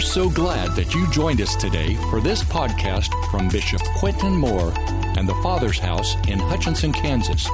We're 0.00 0.06
so 0.06 0.30
glad 0.30 0.70
that 0.76 0.94
you 0.94 1.06
joined 1.10 1.42
us 1.42 1.54
today 1.54 1.94
for 2.08 2.22
this 2.22 2.42
podcast 2.42 3.12
from 3.30 3.50
Bishop 3.50 3.82
Quentin 3.98 4.34
Moore 4.34 4.72
and 5.18 5.28
the 5.28 5.34
Father's 5.42 5.78
House 5.78 6.16
in 6.26 6.38
Hutchinson, 6.38 6.90
Kansas. 6.90 7.46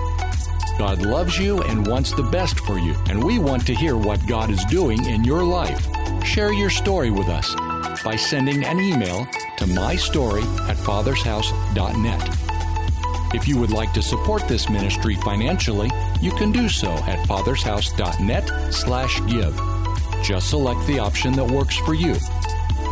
God 0.79 1.03
loves 1.03 1.41
you 1.41 1.61
and 1.63 1.85
wants 1.85 2.13
the 2.13 2.23
best 2.23 2.61
for 2.61 2.79
you, 2.79 2.95
and 3.09 3.25
we 3.25 3.41
want 3.41 3.67
to 3.67 3.75
hear 3.75 3.97
what 3.97 4.25
God 4.29 4.51
is 4.51 4.65
doing 4.67 5.05
in 5.07 5.25
your 5.25 5.43
life. 5.43 5.89
Share 6.25 6.53
your 6.53 6.71
story 6.71 7.11
with 7.11 7.27
us 7.27 7.53
by 8.05 8.15
sending 8.15 8.63
an 8.63 8.79
email 8.79 9.27
to 9.57 9.65
mystory 9.65 10.45
at 10.69 10.77
fathershouse.net. 10.77 12.39
If 13.35 13.49
you 13.49 13.59
would 13.59 13.73
like 13.73 13.93
to 13.95 14.03
support 14.03 14.47
this 14.47 14.71
ministry 14.71 15.17
financially, 15.17 15.91
you 16.21 16.31
can 16.31 16.53
do 16.53 16.69
so 16.69 16.93
at 16.93 17.27
fathershouse.net 17.27 18.73
slash 18.73 19.21
give. 19.27 19.61
Just 20.23 20.51
select 20.51 20.87
the 20.87 21.01
option 21.01 21.33
that 21.33 21.51
works 21.51 21.77
for 21.77 21.95
you. 21.95 22.15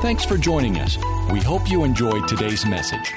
Thanks 0.01 0.25
for 0.25 0.37
joining 0.37 0.79
us. 0.79 0.99
We 1.33 1.41
hope 1.41 1.71
you 1.71 1.85
enjoyed 1.85 2.29
today's 2.29 2.67
message. 2.67 3.13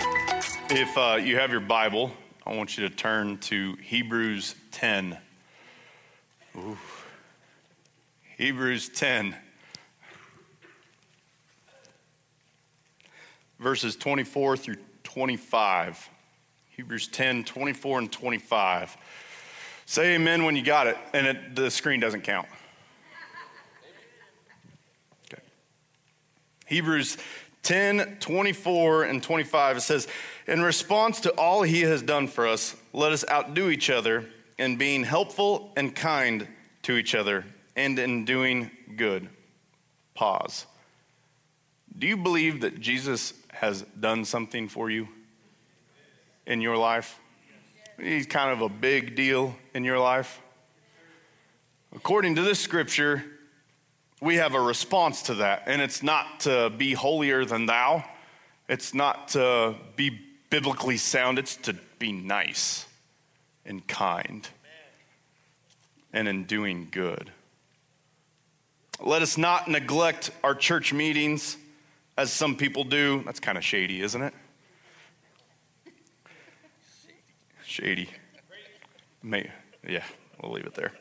If 0.70 0.98
uh, 0.98 1.20
you 1.22 1.38
have 1.38 1.52
your 1.52 1.60
Bible, 1.60 2.12
I 2.46 2.56
want 2.56 2.78
you 2.78 2.88
to 2.88 2.96
turn 2.96 3.38
to 3.40 3.76
Hebrews 3.82 4.56
10. 4.72 5.18
Ooh. 6.58 6.78
Hebrews 8.38 8.90
10, 8.90 9.36
verses 13.60 13.96
24 13.96 14.58
through 14.58 14.78
25. 15.04 16.10
Hebrews 16.70 17.08
10, 17.08 17.44
24 17.44 18.00
and 18.00 18.12
25. 18.12 18.98
Say 19.88 20.16
amen 20.16 20.44
when 20.44 20.56
you 20.56 20.62
got 20.62 20.86
it, 20.88 20.98
and 21.14 21.26
it, 21.26 21.56
the 21.56 21.72
screen 21.72 22.00
doesn't 22.00 22.22
count. 22.22 22.48
Hebrews 26.68 27.18
10 27.64 28.18
24 28.20 29.04
and 29.04 29.24
25, 29.24 29.78
it 29.78 29.82
says, 29.82 30.08
In 30.46 30.62
response 30.62 31.22
to 31.22 31.32
all 31.32 31.64
he 31.64 31.82
has 31.82 32.02
done 32.02 32.28
for 32.28 32.48
us, 32.48 32.76
let 32.94 33.12
us 33.12 33.26
outdo 33.30 33.70
each 33.70 33.90
other 33.90 34.26
in 34.58 34.78
being 34.78 35.04
helpful 35.04 35.72
and 35.76 35.96
kind 35.96 36.48
to 36.84 36.94
each 36.94 37.16
other 37.16 37.46
and 37.76 37.98
in 37.98 38.26
doing 38.26 38.72
good. 38.96 39.30
Pause. 40.14 40.66
Do 41.98 42.08
you 42.08 42.18
believe 42.18 42.62
that 42.62 42.80
Jesus 42.80 43.34
has 43.50 43.82
done 44.00 44.24
something 44.26 44.68
for 44.68 44.90
you 44.90 45.08
in 46.46 46.62
your 46.62 46.78
life? 46.78 47.20
He's 48.00 48.28
kind 48.28 48.52
of 48.52 48.62
a 48.62 48.70
big 48.70 49.16
deal 49.16 49.56
in 49.74 49.84
your 49.84 50.00
life. 50.00 50.42
According 51.96 52.36
to 52.36 52.42
this 52.42 52.60
scripture, 52.60 53.24
we 54.22 54.36
have 54.36 54.56
a 54.56 54.62
response 54.62 55.24
to 55.24 55.36
that, 55.36 55.64
and 55.68 55.82
it's 55.82 56.02
not 56.02 56.42
to 56.42 56.72
be 56.76 56.94
holier 56.94 57.46
than 57.46 57.66
thou. 57.66 58.04
It's 58.68 58.94
not 58.94 59.30
to 59.30 59.76
be 59.96 60.20
biblically 60.50 60.98
sound, 60.98 61.40
it's 61.40 61.56
to 61.58 61.74
be 62.00 62.12
nice 62.12 62.86
and 63.66 63.86
kind 63.88 64.48
and 66.14 66.28
in 66.28 66.46
doing 66.46 66.88
good. 66.90 67.32
Let 69.00 69.22
us 69.22 69.38
not 69.38 69.68
neglect 69.68 70.32
our 70.44 70.56
church 70.56 70.92
meetings 70.92 71.58
as 72.18 72.32
some 72.32 72.56
people 72.56 72.84
do. 72.84 73.22
That's 73.26 73.40
kind 73.40 73.58
of 73.58 73.64
shady, 73.64 74.02
isn't 74.02 74.22
it? 74.22 74.34
Shady. 77.64 78.10
May, 79.22 79.52
yeah, 79.88 80.04
we'll 80.42 80.54
leave 80.54 80.66
it 80.66 80.74
there 80.74 80.94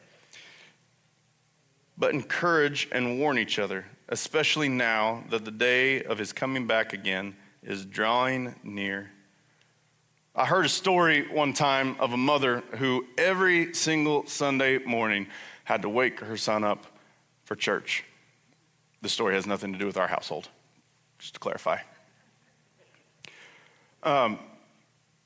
but 1.98 2.12
encourage 2.12 2.88
and 2.92 3.18
warn 3.18 3.38
each 3.38 3.58
other, 3.58 3.86
especially 4.08 4.68
now 4.68 5.24
that 5.30 5.44
the 5.44 5.50
day 5.50 6.02
of 6.02 6.18
his 6.18 6.32
coming 6.32 6.66
back 6.66 6.92
again 6.92 7.36
is 7.62 7.84
drawing 7.84 8.54
near. 8.62 9.10
I 10.34 10.44
heard 10.44 10.66
a 10.66 10.68
story 10.68 11.26
one 11.32 11.54
time 11.54 11.96
of 11.98 12.12
a 12.12 12.16
mother 12.16 12.62
who 12.72 13.06
every 13.16 13.72
single 13.72 14.26
Sunday 14.26 14.78
morning 14.78 15.28
had 15.64 15.82
to 15.82 15.88
wake 15.88 16.20
her 16.20 16.36
son 16.36 16.62
up 16.62 16.86
for 17.44 17.56
church. 17.56 18.04
The 19.00 19.08
story 19.08 19.34
has 19.34 19.46
nothing 19.46 19.72
to 19.72 19.78
do 19.78 19.86
with 19.86 19.96
our 19.96 20.08
household, 20.08 20.48
just 21.18 21.34
to 21.34 21.40
clarify. 21.40 21.78
Um, 24.02 24.38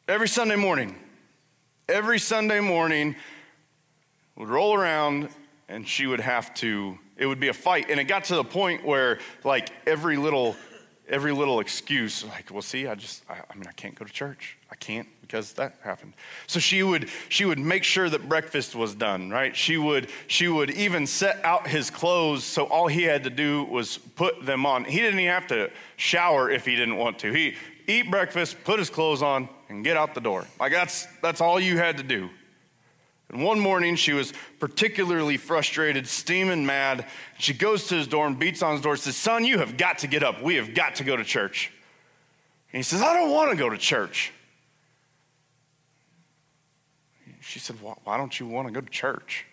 every 0.06 0.28
Sunday 0.28 0.56
morning, 0.56 0.95
every 1.89 2.19
Sunday 2.19 2.61
morning, 2.61 3.16
would 4.37 4.49
roll 4.49 4.75
around 4.75 5.28
and 5.71 5.89
she 5.89 6.07
would 6.07 6.21
have 6.21 6.53
to 6.55 6.99
it 7.17 7.27
would 7.27 7.41
be 7.41 7.49
a 7.49 7.55
fight. 7.55 7.91
And 7.91 8.01
it 8.01 8.05
got 8.05 8.25
to 8.25 8.35
the 8.35 8.45
point 8.45 8.85
where 8.85 9.19
like 9.45 9.71
every 9.87 10.17
little 10.17 10.57
every 11.09 11.33
little 11.33 11.59
excuse 11.59 12.25
like 12.25 12.49
well 12.53 12.63
see 12.63 12.87
i 12.87 12.95
just 12.95 13.25
I, 13.29 13.35
I, 13.35 13.55
mean 13.57 13.67
i 13.67 13.73
can't 13.73 13.95
go 13.95 14.05
to 14.05 14.13
church. 14.13 14.57
I 14.71 14.77
can't 14.77 15.09
because 15.21 15.53
that 15.55 15.75
happened. 15.83 16.15
So 16.47 16.61
she 16.61 16.83
would 16.83 17.09
she 17.29 17.45
would 17.45 17.59
make 17.59 17.85
sure 17.85 18.09
that 18.09 18.29
breakfast 18.29 18.75
was 18.75 18.95
done 18.95 19.31
right? 19.31 19.55
She 19.57 19.77
would 19.77 20.09
she 20.27 20.49
would 20.49 20.71
even 20.71 21.07
set 21.07 21.45
out 21.45 21.67
his 21.67 21.91
clothes 21.91 22.45
so 22.45 22.65
all 22.67 22.87
he 22.87 23.03
had 23.03 23.25
to 23.25 23.31
do 23.31 23.65
was 23.65 23.99
put 23.99 24.45
them 24.45 24.67
on. 24.67 24.85
He 24.85 24.99
didn't 24.99 25.21
even 25.21 25.33
have 25.33 25.49
to 25.49 25.71
shower 25.97 26.51
if 26.51 26.65
he 26.65 26.77
didn't 26.77 26.97
want 26.97 27.19
to. 27.21 27.33
He 27.33 27.55
eat 27.87 28.11
breakfast 28.11 28.57
put 28.65 28.79
his 28.79 28.91
clothes 28.91 29.23
on 29.23 29.49
and 29.69 29.85
get 29.85 29.97
out 29.97 30.15
the 30.15 30.21
door. 30.21 30.47
Like 30.59 30.73
that's 30.73 31.07
that's 31.23 31.41
all 31.41 31.61
you 31.61 31.77
had 31.77 31.97
to 31.99 32.03
do 32.03 32.31
and 33.31 33.45
one 33.45 33.61
morning, 33.61 33.95
she 33.95 34.13
was 34.13 34.33
particularly 34.59 35.37
frustrated, 35.37 36.09
steaming 36.09 36.67
mad. 36.67 37.07
She 37.39 37.55
goes 37.55 37.87
to 37.87 37.95
his 37.95 38.09
door 38.09 38.27
and 38.27 38.37
beats 38.37 38.61
on 38.61 38.73
his 38.73 38.81
door 38.81 38.97
says, 38.97 39.17
Son, 39.17 39.45
you 39.45 39.59
have 39.59 39.77
got 39.77 39.99
to 39.99 40.09
get 40.09 40.25
up. 40.25 40.43
We 40.43 40.57
have 40.57 40.75
got 40.75 40.97
to 40.97 41.05
go 41.05 41.17
to 41.17 41.23
church. 41.23 41.71
And 42.73 42.79
he 42.79 42.83
says, 42.83 43.01
I 43.03 43.15
don't 43.15 43.31
want 43.31 43.53
to 43.53 43.57
go 43.57 43.71
to 43.71 43.79
church. 43.79 44.33
She 47.41 47.61
said, 47.61 47.77
Why 47.81 48.17
don't 48.17 48.39
you 48.39 48.49
want 48.49 48.67
to 48.67 48.75
go 48.75 48.81
to 48.81 48.91
church? 48.91 49.47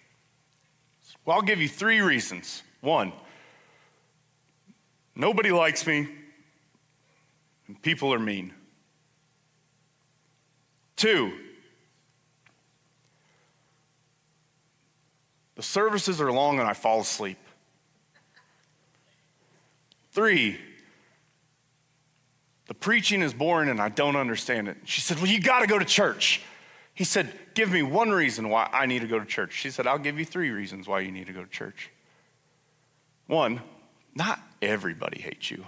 Well, 1.24 1.36
I'll 1.36 1.44
give 1.44 1.62
you 1.62 1.70
three 1.70 2.02
reasons. 2.02 2.64
One, 2.82 3.14
nobody 5.16 5.52
likes 5.52 5.86
me, 5.86 6.08
and 7.68 7.80
people 7.82 8.14
are 8.14 8.20
mean. 8.20 8.54
Two, 10.96 11.32
The 15.58 15.64
services 15.64 16.22
are 16.22 16.32
long 16.32 16.60
and 16.60 16.68
I 16.68 16.74
fall 16.74 17.02
asleep. 17.02 17.40
Three, 20.12 20.58
the 22.68 22.76
preaching 22.76 23.24
is 23.24 23.34
boring 23.34 23.68
and 23.68 23.82
I 23.82 23.90
don't 23.90 24.16
understand 24.16 24.68
it. 24.68 24.78
She 24.86 25.02
said, 25.02 25.18
Well, 25.18 25.26
you 25.26 25.42
got 25.42 25.62
to 25.62 25.68
go 25.68 25.80
to 25.80 25.86
church. 25.86 26.42
He 26.94 27.04
said, 27.04 27.34
Give 27.56 27.72
me 27.72 27.82
one 27.82 28.12
reason 28.12 28.50
why 28.50 28.70
I 28.72 28.86
need 28.86 29.02
to 29.02 29.08
go 29.08 29.18
to 29.18 29.26
church. 29.26 29.54
She 29.54 29.72
said, 29.72 29.88
I'll 29.88 29.98
give 29.98 30.20
you 30.20 30.26
three 30.26 30.52
reasons 30.52 30.88
why 30.88 31.00
you 31.00 31.12
need 31.12 31.26
to 31.26 31.34
go 31.34 31.44
to 31.44 31.50
church. 31.50 31.90
One, 33.26 33.62
not 34.14 34.40
everybody 34.62 35.20
hates 35.20 35.50
you. 35.50 35.66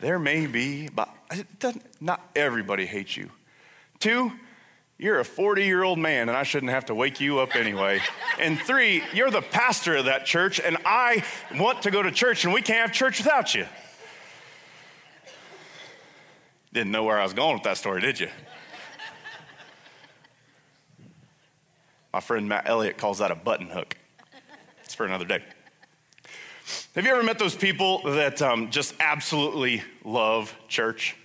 there 0.00 0.20
may 0.20 0.46
be, 0.46 0.88
but 0.88 1.08
not 2.00 2.20
everybody 2.36 2.86
hates 2.86 3.16
you. 3.16 3.30
Two, 3.98 4.32
you're 5.02 5.18
a 5.18 5.24
40 5.24 5.64
year 5.64 5.82
old 5.82 5.98
man 5.98 6.28
and 6.28 6.38
I 6.38 6.44
shouldn't 6.44 6.70
have 6.70 6.84
to 6.86 6.94
wake 6.94 7.20
you 7.20 7.40
up 7.40 7.56
anyway. 7.56 8.00
and 8.38 8.56
three, 8.58 9.02
you're 9.12 9.32
the 9.32 9.42
pastor 9.42 9.96
of 9.96 10.04
that 10.04 10.24
church 10.24 10.60
and 10.60 10.78
I 10.86 11.24
want 11.56 11.82
to 11.82 11.90
go 11.90 12.02
to 12.02 12.12
church 12.12 12.44
and 12.44 12.54
we 12.54 12.62
can't 12.62 12.86
have 12.86 12.92
church 12.92 13.18
without 13.18 13.52
you. 13.52 13.66
Didn't 16.72 16.92
know 16.92 17.02
where 17.02 17.18
I 17.18 17.24
was 17.24 17.32
going 17.32 17.54
with 17.54 17.64
that 17.64 17.78
story, 17.78 18.00
did 18.00 18.20
you? 18.20 18.28
My 22.12 22.20
friend 22.20 22.48
Matt 22.48 22.68
Elliott 22.68 22.96
calls 22.96 23.18
that 23.18 23.32
a 23.32 23.34
button 23.34 23.66
hook. 23.66 23.96
It's 24.84 24.94
for 24.94 25.04
another 25.04 25.24
day. 25.24 25.42
Have 26.94 27.04
you 27.04 27.10
ever 27.10 27.24
met 27.24 27.40
those 27.40 27.56
people 27.56 28.02
that 28.04 28.40
um, 28.40 28.70
just 28.70 28.94
absolutely 29.00 29.82
love 30.04 30.54
church? 30.68 31.16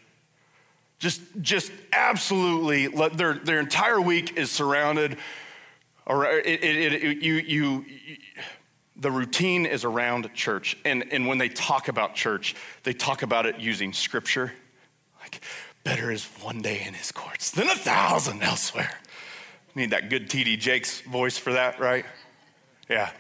Just, 0.99 1.21
just 1.41 1.71
absolutely, 1.91 2.87
their, 2.87 3.35
their 3.35 3.59
entire 3.59 4.01
week 4.01 4.37
is 4.37 4.49
surrounded, 4.49 5.17
or 6.05 6.25
it, 6.25 6.63
it, 6.63 6.93
it, 6.93 7.17
you, 7.23 7.33
you, 7.35 7.85
the 8.95 9.11
routine 9.11 9.65
is 9.65 9.83
around 9.83 10.33
church. 10.33 10.75
And, 10.85 11.05
and 11.11 11.27
when 11.27 11.37
they 11.37 11.49
talk 11.49 11.87
about 11.87 12.15
church, 12.15 12.55
they 12.83 12.93
talk 12.93 13.21
about 13.21 13.45
it 13.45 13.59
using 13.59 13.93
scripture. 13.93 14.53
Like, 15.21 15.41
better 15.83 16.11
is 16.11 16.25
one 16.41 16.61
day 16.61 16.83
in 16.85 16.95
his 16.95 17.11
courts 17.11 17.51
than 17.51 17.67
a 17.67 17.75
thousand 17.75 18.41
elsewhere. 18.41 18.97
Need 19.75 19.91
that 19.91 20.09
good 20.09 20.29
TD 20.29 20.57
Jakes 20.57 21.01
voice 21.01 21.37
for 21.37 21.53
that, 21.53 21.79
right? 21.79 22.05
Yeah. 22.89 23.11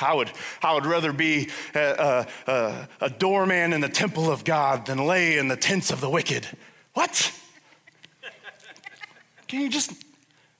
I 0.00 0.14
would, 0.14 0.30
I 0.62 0.74
would 0.74 0.86
rather 0.86 1.12
be 1.12 1.50
a, 1.74 2.26
a, 2.46 2.88
a, 3.00 3.10
doorman 3.10 3.72
in 3.72 3.80
the 3.80 3.88
temple 3.88 4.30
of 4.30 4.44
God 4.44 4.86
than 4.86 4.98
lay 5.06 5.38
in 5.38 5.48
the 5.48 5.56
tents 5.56 5.90
of 5.90 6.00
the 6.00 6.10
wicked. 6.10 6.48
What? 6.98 7.32
Can 9.46 9.60
you 9.60 9.70
just, 9.70 9.92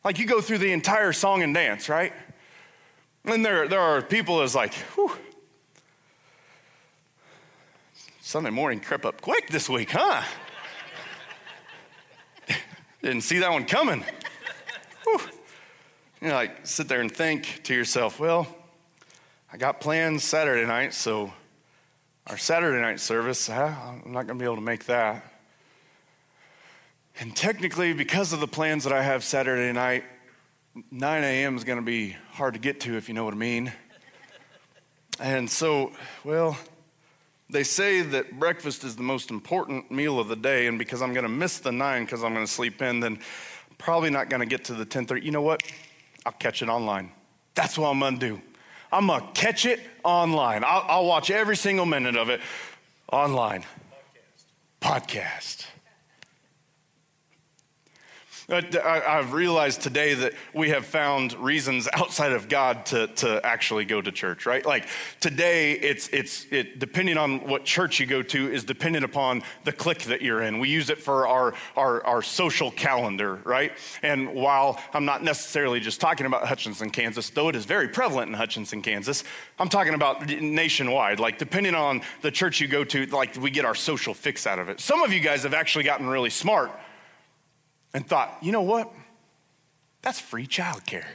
like, 0.04 0.20
you 0.20 0.24
go 0.24 0.40
through 0.40 0.58
the 0.58 0.70
entire 0.70 1.12
song 1.12 1.42
and 1.42 1.52
dance, 1.52 1.88
right? 1.88 2.12
And 3.24 3.44
there, 3.44 3.66
there 3.66 3.80
are 3.80 4.00
people 4.02 4.38
that's 4.38 4.54
like, 4.54 4.72
whew, 4.94 5.10
Sunday 8.20 8.50
morning 8.50 8.78
crept 8.78 9.04
up 9.04 9.20
quick 9.20 9.48
this 9.48 9.68
week, 9.68 9.90
huh? 9.90 10.22
Didn't 13.02 13.22
see 13.22 13.40
that 13.40 13.50
one 13.50 13.64
coming. 13.64 14.04
Whew. 15.02 15.20
You 16.20 16.28
know, 16.28 16.34
like 16.34 16.64
sit 16.68 16.86
there 16.86 17.00
and 17.00 17.10
think 17.10 17.62
to 17.64 17.74
yourself, 17.74 18.20
well, 18.20 18.46
I 19.52 19.56
got 19.56 19.80
plans 19.80 20.22
Saturday 20.22 20.68
night, 20.68 20.94
so 20.94 21.32
our 22.28 22.38
Saturday 22.38 22.80
night 22.80 23.00
service, 23.00 23.50
I'm 23.50 24.12
not 24.12 24.28
going 24.28 24.38
to 24.38 24.42
be 24.42 24.44
able 24.44 24.54
to 24.54 24.62
make 24.62 24.84
that. 24.84 25.24
And 27.20 27.34
technically, 27.34 27.92
because 27.92 28.32
of 28.32 28.38
the 28.38 28.46
plans 28.46 28.84
that 28.84 28.92
I 28.92 29.02
have 29.02 29.24
Saturday 29.24 29.72
night, 29.72 30.04
9 30.92 31.24
a.m. 31.24 31.56
is 31.56 31.64
going 31.64 31.78
to 31.78 31.84
be 31.84 32.16
hard 32.30 32.54
to 32.54 32.60
get 32.60 32.80
to, 32.80 32.96
if 32.96 33.08
you 33.08 33.14
know 33.14 33.24
what 33.24 33.34
I 33.34 33.38
mean. 33.38 33.72
And 35.18 35.50
so, 35.50 35.90
well, 36.22 36.56
they 37.50 37.64
say 37.64 38.02
that 38.02 38.38
breakfast 38.38 38.84
is 38.84 38.94
the 38.94 39.02
most 39.02 39.30
important 39.30 39.90
meal 39.90 40.20
of 40.20 40.28
the 40.28 40.36
day, 40.36 40.68
and 40.68 40.78
because 40.78 41.02
I'm 41.02 41.12
going 41.12 41.24
to 41.24 41.28
miss 41.28 41.58
the 41.58 41.72
9 41.72 42.04
because 42.04 42.22
I'm 42.22 42.34
going 42.34 42.46
to 42.46 42.52
sleep 42.52 42.80
in, 42.82 43.00
then 43.00 43.14
I'm 43.14 43.76
probably 43.78 44.10
not 44.10 44.30
going 44.30 44.40
to 44.40 44.46
get 44.46 44.64
to 44.66 44.74
the 44.74 44.86
10:30. 44.86 45.24
You 45.24 45.32
know 45.32 45.42
what? 45.42 45.62
I'll 46.24 46.32
catch 46.32 46.62
it 46.62 46.68
online. 46.68 47.10
That's 47.54 47.76
what 47.76 47.88
I'm 47.88 47.98
going 47.98 48.18
to 48.18 48.28
do. 48.28 48.42
I'm 48.92 49.08
going 49.08 49.20
to 49.20 49.32
catch 49.32 49.66
it 49.66 49.80
online. 50.04 50.62
I'll, 50.64 50.84
I'll, 50.86 51.06
watch 51.06 51.30
every 51.30 51.56
single 51.56 51.84
minute 51.84 52.16
of 52.16 52.30
it 52.30 52.40
online. 53.12 53.64
Podcast. 54.80 55.66
Podcast. 55.66 55.66
Uh, 58.50 58.62
I've 58.82 59.34
realized 59.34 59.82
today 59.82 60.14
that 60.14 60.32
we 60.54 60.70
have 60.70 60.86
found 60.86 61.34
reasons 61.34 61.86
outside 61.92 62.32
of 62.32 62.48
God 62.48 62.86
to, 62.86 63.06
to 63.08 63.44
actually 63.44 63.84
go 63.84 64.00
to 64.00 64.10
church, 64.10 64.46
right? 64.46 64.64
Like 64.64 64.88
today, 65.20 65.72
it's, 65.72 66.08
it's 66.08 66.46
it, 66.50 66.78
depending 66.78 67.18
on 67.18 67.46
what 67.46 67.66
church 67.66 68.00
you 68.00 68.06
go 68.06 68.22
to 68.22 68.50
is 68.50 68.64
dependent 68.64 69.04
upon 69.04 69.42
the 69.64 69.72
clique 69.72 70.04
that 70.04 70.22
you're 70.22 70.40
in. 70.40 70.60
We 70.60 70.70
use 70.70 70.88
it 70.88 70.96
for 70.96 71.28
our, 71.28 71.52
our, 71.76 72.02
our 72.06 72.22
social 72.22 72.70
calendar, 72.70 73.38
right? 73.44 73.72
And 74.02 74.32
while 74.32 74.80
I'm 74.94 75.04
not 75.04 75.22
necessarily 75.22 75.78
just 75.78 76.00
talking 76.00 76.24
about 76.24 76.48
Hutchinson, 76.48 76.88
Kansas, 76.88 77.28
though 77.28 77.50
it 77.50 77.56
is 77.56 77.66
very 77.66 77.88
prevalent 77.88 78.28
in 78.28 78.34
Hutchinson, 78.34 78.80
Kansas, 78.80 79.24
I'm 79.58 79.68
talking 79.68 79.92
about 79.92 80.26
nationwide. 80.26 81.20
Like 81.20 81.36
depending 81.36 81.74
on 81.74 82.00
the 82.22 82.30
church 82.30 82.62
you 82.62 82.68
go 82.68 82.82
to, 82.84 83.04
like 83.06 83.36
we 83.36 83.50
get 83.50 83.66
our 83.66 83.74
social 83.74 84.14
fix 84.14 84.46
out 84.46 84.58
of 84.58 84.70
it. 84.70 84.80
Some 84.80 85.02
of 85.02 85.12
you 85.12 85.20
guys 85.20 85.42
have 85.42 85.52
actually 85.52 85.84
gotten 85.84 86.06
really 86.06 86.30
smart 86.30 86.70
and 87.94 88.06
thought, 88.06 88.38
you 88.42 88.52
know 88.52 88.62
what? 88.62 88.92
That's 90.02 90.20
free 90.20 90.46
childcare. 90.46 91.06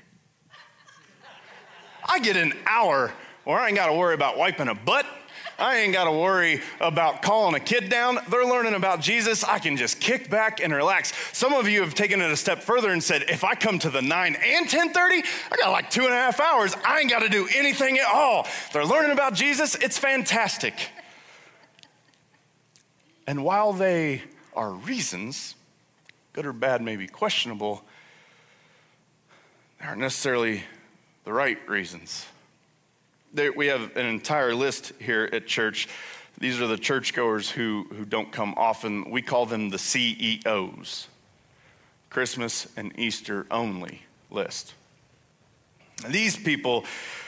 I 2.05 2.19
get 2.19 2.35
an 2.35 2.53
hour 2.65 3.13
where 3.45 3.59
I 3.59 3.67
ain't 3.67 3.75
got 3.75 3.87
to 3.87 3.93
worry 3.93 4.13
about 4.13 4.37
wiping 4.37 4.67
a 4.67 4.75
butt. 4.75 5.05
I 5.59 5.77
ain't 5.77 5.93
got 5.93 6.05
to 6.05 6.11
worry 6.11 6.61
about 6.79 7.21
calling 7.21 7.55
a 7.55 7.59
kid 7.59 7.89
down. 7.89 8.17
They're 8.29 8.45
learning 8.45 8.73
about 8.73 9.01
Jesus. 9.01 9.43
I 9.43 9.59
can 9.59 9.77
just 9.77 9.99
kick 9.99 10.29
back 10.29 10.61
and 10.61 10.73
relax. 10.73 11.13
Some 11.31 11.53
of 11.53 11.69
you 11.69 11.81
have 11.81 11.93
taken 11.93 12.21
it 12.21 12.31
a 12.31 12.35
step 12.35 12.63
further 12.63 12.89
and 12.89 13.03
said, 13.03 13.23
if 13.29 13.43
I 13.43 13.53
come 13.53 13.79
to 13.79 13.89
the 13.89 14.01
9 14.01 14.35
and 14.35 14.65
1030, 14.65 15.23
I 15.51 15.55
got 15.57 15.71
like 15.71 15.89
two 15.89 16.05
and 16.05 16.13
a 16.13 16.17
half 16.17 16.39
hours. 16.39 16.75
I 16.85 16.99
ain't 16.99 17.09
got 17.09 17.19
to 17.19 17.29
do 17.29 17.47
anything 17.55 17.99
at 17.99 18.05
all. 18.05 18.47
They're 18.73 18.85
learning 18.85 19.11
about 19.11 19.35
Jesus. 19.35 19.75
It's 19.75 19.97
fantastic. 19.97 20.89
And 23.27 23.43
while 23.43 23.73
they 23.73 24.23
are 24.55 24.71
reasons, 24.71 25.55
good 26.33 26.45
or 26.47 26.53
bad 26.53 26.81
may 26.81 26.95
be 26.95 27.07
questionable, 27.07 27.83
they 29.79 29.85
aren't 29.85 30.01
necessarily 30.01 30.63
the 31.23 31.31
right 31.31 31.57
reasons. 31.69 32.25
We 33.33 33.67
have 33.67 33.95
an 33.95 34.05
entire 34.05 34.53
list 34.53 34.93
here 34.99 35.29
at 35.31 35.47
church. 35.47 35.87
These 36.39 36.59
are 36.59 36.67
the 36.67 36.77
churchgoers 36.77 37.49
who, 37.49 37.87
who 37.95 38.05
don't 38.05 38.31
come 38.31 38.53
often. 38.57 39.09
We 39.09 39.21
call 39.21 39.45
them 39.45 39.69
the 39.69 39.79
CEOs 39.79 41.07
Christmas 42.09 42.67
and 42.77 42.97
Easter 42.99 43.47
only 43.49 44.03
list. 44.29 44.75
These 46.07 46.37
people, 46.37 46.85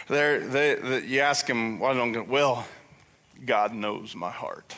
they, 0.07 0.37
they, 0.37 1.03
you 1.05 1.21
ask 1.21 1.47
them, 1.47 1.79
why 1.79 1.93
don't 1.93 2.27
well, 2.27 2.67
God 3.45 3.73
knows 3.73 4.15
my 4.15 4.29
heart. 4.29 4.75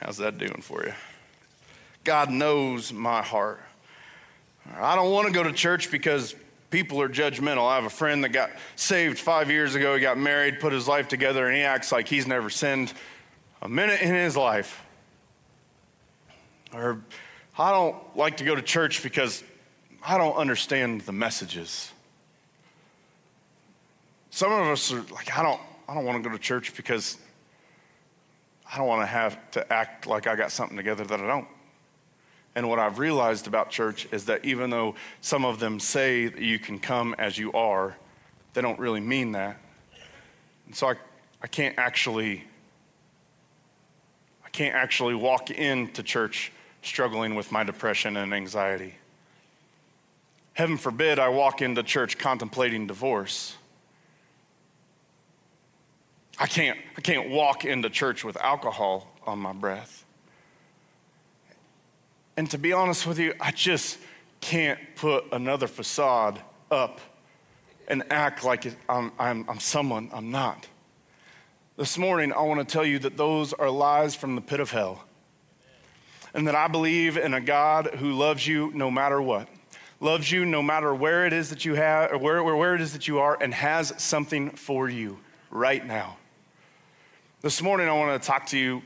How's 0.00 0.18
that 0.18 0.38
doing 0.38 0.60
for 0.60 0.84
you? 0.84 0.92
God 2.04 2.30
knows 2.30 2.92
my 2.92 3.22
heart. 3.22 3.60
I 4.76 4.94
don't 4.94 5.10
want 5.10 5.26
to 5.26 5.32
go 5.32 5.42
to 5.42 5.52
church 5.52 5.90
because 5.90 6.34
people 6.70 7.00
are 7.00 7.08
judgmental. 7.08 7.68
I 7.68 7.76
have 7.76 7.84
a 7.84 7.90
friend 7.90 8.24
that 8.24 8.30
got 8.30 8.50
saved 8.76 9.18
five 9.18 9.50
years 9.50 9.74
ago. 9.74 9.94
He 9.94 10.00
got 10.00 10.18
married, 10.18 10.60
put 10.60 10.72
his 10.72 10.88
life 10.88 11.08
together, 11.08 11.46
and 11.46 11.56
he 11.56 11.62
acts 11.62 11.92
like 11.92 12.08
he's 12.08 12.26
never 12.26 12.50
sinned 12.50 12.92
a 13.62 13.68
minute 13.68 14.00
in 14.00 14.14
his 14.14 14.36
life. 14.36 14.82
Or 16.72 17.00
I 17.56 17.70
don't 17.70 17.96
like 18.16 18.38
to 18.38 18.44
go 18.44 18.54
to 18.54 18.62
church 18.62 19.02
because 19.02 19.42
I 20.04 20.18
don't 20.18 20.36
understand 20.36 21.02
the 21.02 21.12
messages. 21.12 21.90
Some 24.30 24.52
of 24.52 24.66
us 24.66 24.92
are 24.92 25.02
like, 25.12 25.38
I 25.38 25.42
don't, 25.42 25.60
I 25.88 25.94
don't 25.94 26.04
want 26.04 26.22
to 26.22 26.28
go 26.28 26.34
to 26.34 26.42
church 26.42 26.74
because 26.74 27.16
I 28.70 28.78
don't 28.78 28.88
want 28.88 29.02
to 29.02 29.06
have 29.06 29.38
to 29.52 29.72
act 29.72 30.06
like 30.06 30.26
I 30.26 30.34
got 30.34 30.50
something 30.50 30.76
together 30.76 31.04
that 31.04 31.20
I 31.20 31.26
don't. 31.26 31.46
And 32.54 32.68
what 32.68 32.78
I've 32.78 32.98
realized 32.98 33.46
about 33.46 33.70
church 33.70 34.06
is 34.12 34.26
that 34.26 34.44
even 34.44 34.70
though 34.70 34.94
some 35.20 35.44
of 35.44 35.58
them 35.58 35.80
say 35.80 36.28
that 36.28 36.40
you 36.40 36.58
can 36.58 36.78
come 36.78 37.14
as 37.18 37.36
you 37.36 37.52
are, 37.52 37.96
they 38.52 38.60
don't 38.60 38.78
really 38.78 39.00
mean 39.00 39.32
that. 39.32 39.56
And 40.66 40.74
so 40.74 40.88
I, 40.88 40.94
I 41.42 41.46
can't 41.46 41.76
actually 41.78 42.44
I 44.44 44.48
can't 44.50 44.74
actually 44.74 45.16
walk 45.16 45.50
into 45.50 46.02
church 46.02 46.52
struggling 46.82 47.34
with 47.34 47.50
my 47.50 47.64
depression 47.64 48.16
and 48.16 48.32
anxiety. 48.32 48.94
Heaven 50.52 50.76
forbid 50.76 51.18
I 51.18 51.30
walk 51.30 51.62
into 51.62 51.82
church 51.82 52.16
contemplating 52.16 52.86
divorce. 52.86 53.56
I 56.38 56.46
can't, 56.46 56.78
I 56.96 57.00
can't 57.00 57.30
walk 57.30 57.64
into 57.64 57.90
church 57.90 58.24
with 58.24 58.36
alcohol 58.36 59.08
on 59.26 59.40
my 59.40 59.52
breath. 59.52 60.03
And 62.36 62.50
to 62.50 62.58
be 62.58 62.72
honest 62.72 63.06
with 63.06 63.18
you, 63.18 63.34
I 63.40 63.52
just 63.52 63.98
can't 64.40 64.78
put 64.96 65.24
another 65.32 65.68
facade 65.68 66.40
up 66.70 67.00
and 67.86 68.02
act 68.10 68.44
like 68.44 68.66
I'm, 68.88 69.12
I'm, 69.18 69.48
I'm 69.48 69.60
someone 69.60 70.10
I'm 70.12 70.30
not. 70.30 70.66
This 71.76 71.98
morning, 71.98 72.32
I 72.32 72.40
want 72.42 72.66
to 72.66 72.72
tell 72.72 72.84
you 72.84 72.98
that 73.00 73.16
those 73.16 73.52
are 73.52 73.70
lies 73.70 74.14
from 74.14 74.34
the 74.34 74.40
pit 74.40 74.60
of 74.60 74.70
hell. 74.70 75.04
And 76.32 76.48
that 76.48 76.54
I 76.56 76.66
believe 76.66 77.16
in 77.16 77.34
a 77.34 77.40
God 77.40 77.86
who 77.98 78.12
loves 78.12 78.46
you 78.46 78.72
no 78.74 78.90
matter 78.90 79.22
what, 79.22 79.48
loves 80.00 80.30
you 80.30 80.44
no 80.44 80.62
matter 80.62 80.92
where 80.92 81.26
it 81.26 81.32
is 81.32 81.50
that 81.50 81.64
you 81.64 81.74
have, 81.74 82.12
or 82.12 82.18
where, 82.18 82.42
where 82.42 82.74
it 82.74 82.80
is 82.80 82.92
that 82.92 83.06
you 83.06 83.20
are, 83.20 83.40
and 83.40 83.54
has 83.54 83.92
something 84.02 84.50
for 84.50 84.88
you 84.88 85.18
right 85.50 85.86
now. 85.86 86.16
This 87.40 87.62
morning, 87.62 87.88
I 87.88 87.92
want 87.92 88.20
to 88.20 88.26
talk 88.26 88.46
to 88.46 88.58
you 88.58 88.82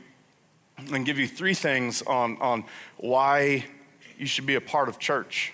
and 0.91 1.05
give 1.05 1.19
you 1.19 1.27
three 1.27 1.53
things 1.53 2.01
on, 2.01 2.37
on 2.41 2.65
why 2.97 3.65
you 4.17 4.25
should 4.25 4.45
be 4.45 4.55
a 4.55 4.61
part 4.61 4.89
of 4.89 4.99
church, 4.99 5.53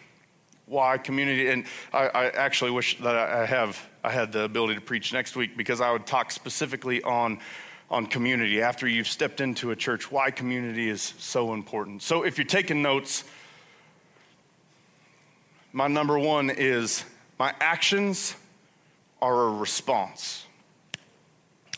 why 0.66 0.98
community. 0.98 1.50
And 1.50 1.66
I, 1.94 2.08
I 2.08 2.26
actually 2.30 2.72
wish 2.72 2.98
that 3.00 3.16
I 3.16 3.46
have 3.46 3.80
I 4.04 4.12
had 4.12 4.32
the 4.32 4.42
ability 4.42 4.76
to 4.76 4.82
preach 4.82 5.14
next 5.14 5.36
week 5.36 5.58
because 5.58 5.82
I 5.82 5.92
would 5.92 6.06
talk 6.06 6.32
specifically 6.32 7.02
on 7.02 7.40
on 7.90 8.08
community 8.08 8.62
after 8.62 8.88
you've 8.88 9.08
stepped 9.08 9.42
into 9.42 9.72
a 9.72 9.76
church, 9.76 10.12
why 10.12 10.32
community 10.32 10.90
is 10.90 11.14
so 11.20 11.54
important. 11.54 12.02
So 12.02 12.24
if 12.24 12.38
you're 12.38 12.46
taking 12.46 12.82
notes, 12.82 13.24
my 15.72 15.88
number 15.88 16.18
one 16.18 16.50
is 16.50 17.04
my 17.38 17.54
actions 17.60 18.36
are 19.22 19.48
a 19.48 19.50
response. 19.52 20.46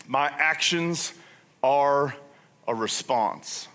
My 0.08 0.28
actions 0.28 1.14
are 1.62 2.16
a 2.68 2.76
response. 2.76 3.68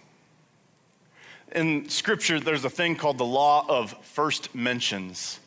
In 1.55 1.89
Scripture, 1.89 2.41
there's 2.41 2.65
a 2.65 2.71
thing 2.71 2.97
called 2.97 3.19
the 3.19 3.25
law 3.25 3.65
of 3.69 3.95
first 4.03 4.55
mentions. 4.55 5.39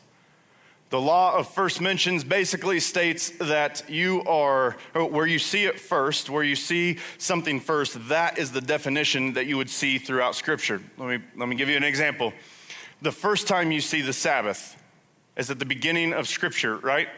The 0.90 1.00
law 1.00 1.36
of 1.36 1.48
first 1.48 1.80
mentions 1.80 2.22
basically 2.22 2.78
states 2.78 3.30
that 3.40 3.90
you 3.90 4.22
are, 4.22 4.76
where 4.94 5.26
you 5.26 5.40
see 5.40 5.64
it 5.64 5.80
first, 5.80 6.30
where 6.30 6.44
you 6.44 6.54
see 6.54 6.98
something 7.18 7.58
first, 7.58 8.08
that 8.08 8.38
is 8.38 8.52
the 8.52 8.60
definition 8.60 9.32
that 9.32 9.46
you 9.46 9.56
would 9.56 9.68
see 9.68 9.98
throughout 9.98 10.36
Scripture. 10.36 10.80
Let 10.96 11.08
me, 11.08 11.24
let 11.36 11.48
me 11.48 11.56
give 11.56 11.68
you 11.68 11.76
an 11.76 11.82
example. 11.82 12.32
The 13.02 13.10
first 13.10 13.48
time 13.48 13.72
you 13.72 13.80
see 13.80 14.00
the 14.00 14.12
Sabbath 14.12 14.80
is 15.36 15.50
at 15.50 15.58
the 15.58 15.64
beginning 15.64 16.12
of 16.12 16.28
Scripture, 16.28 16.76
right? 16.76 17.08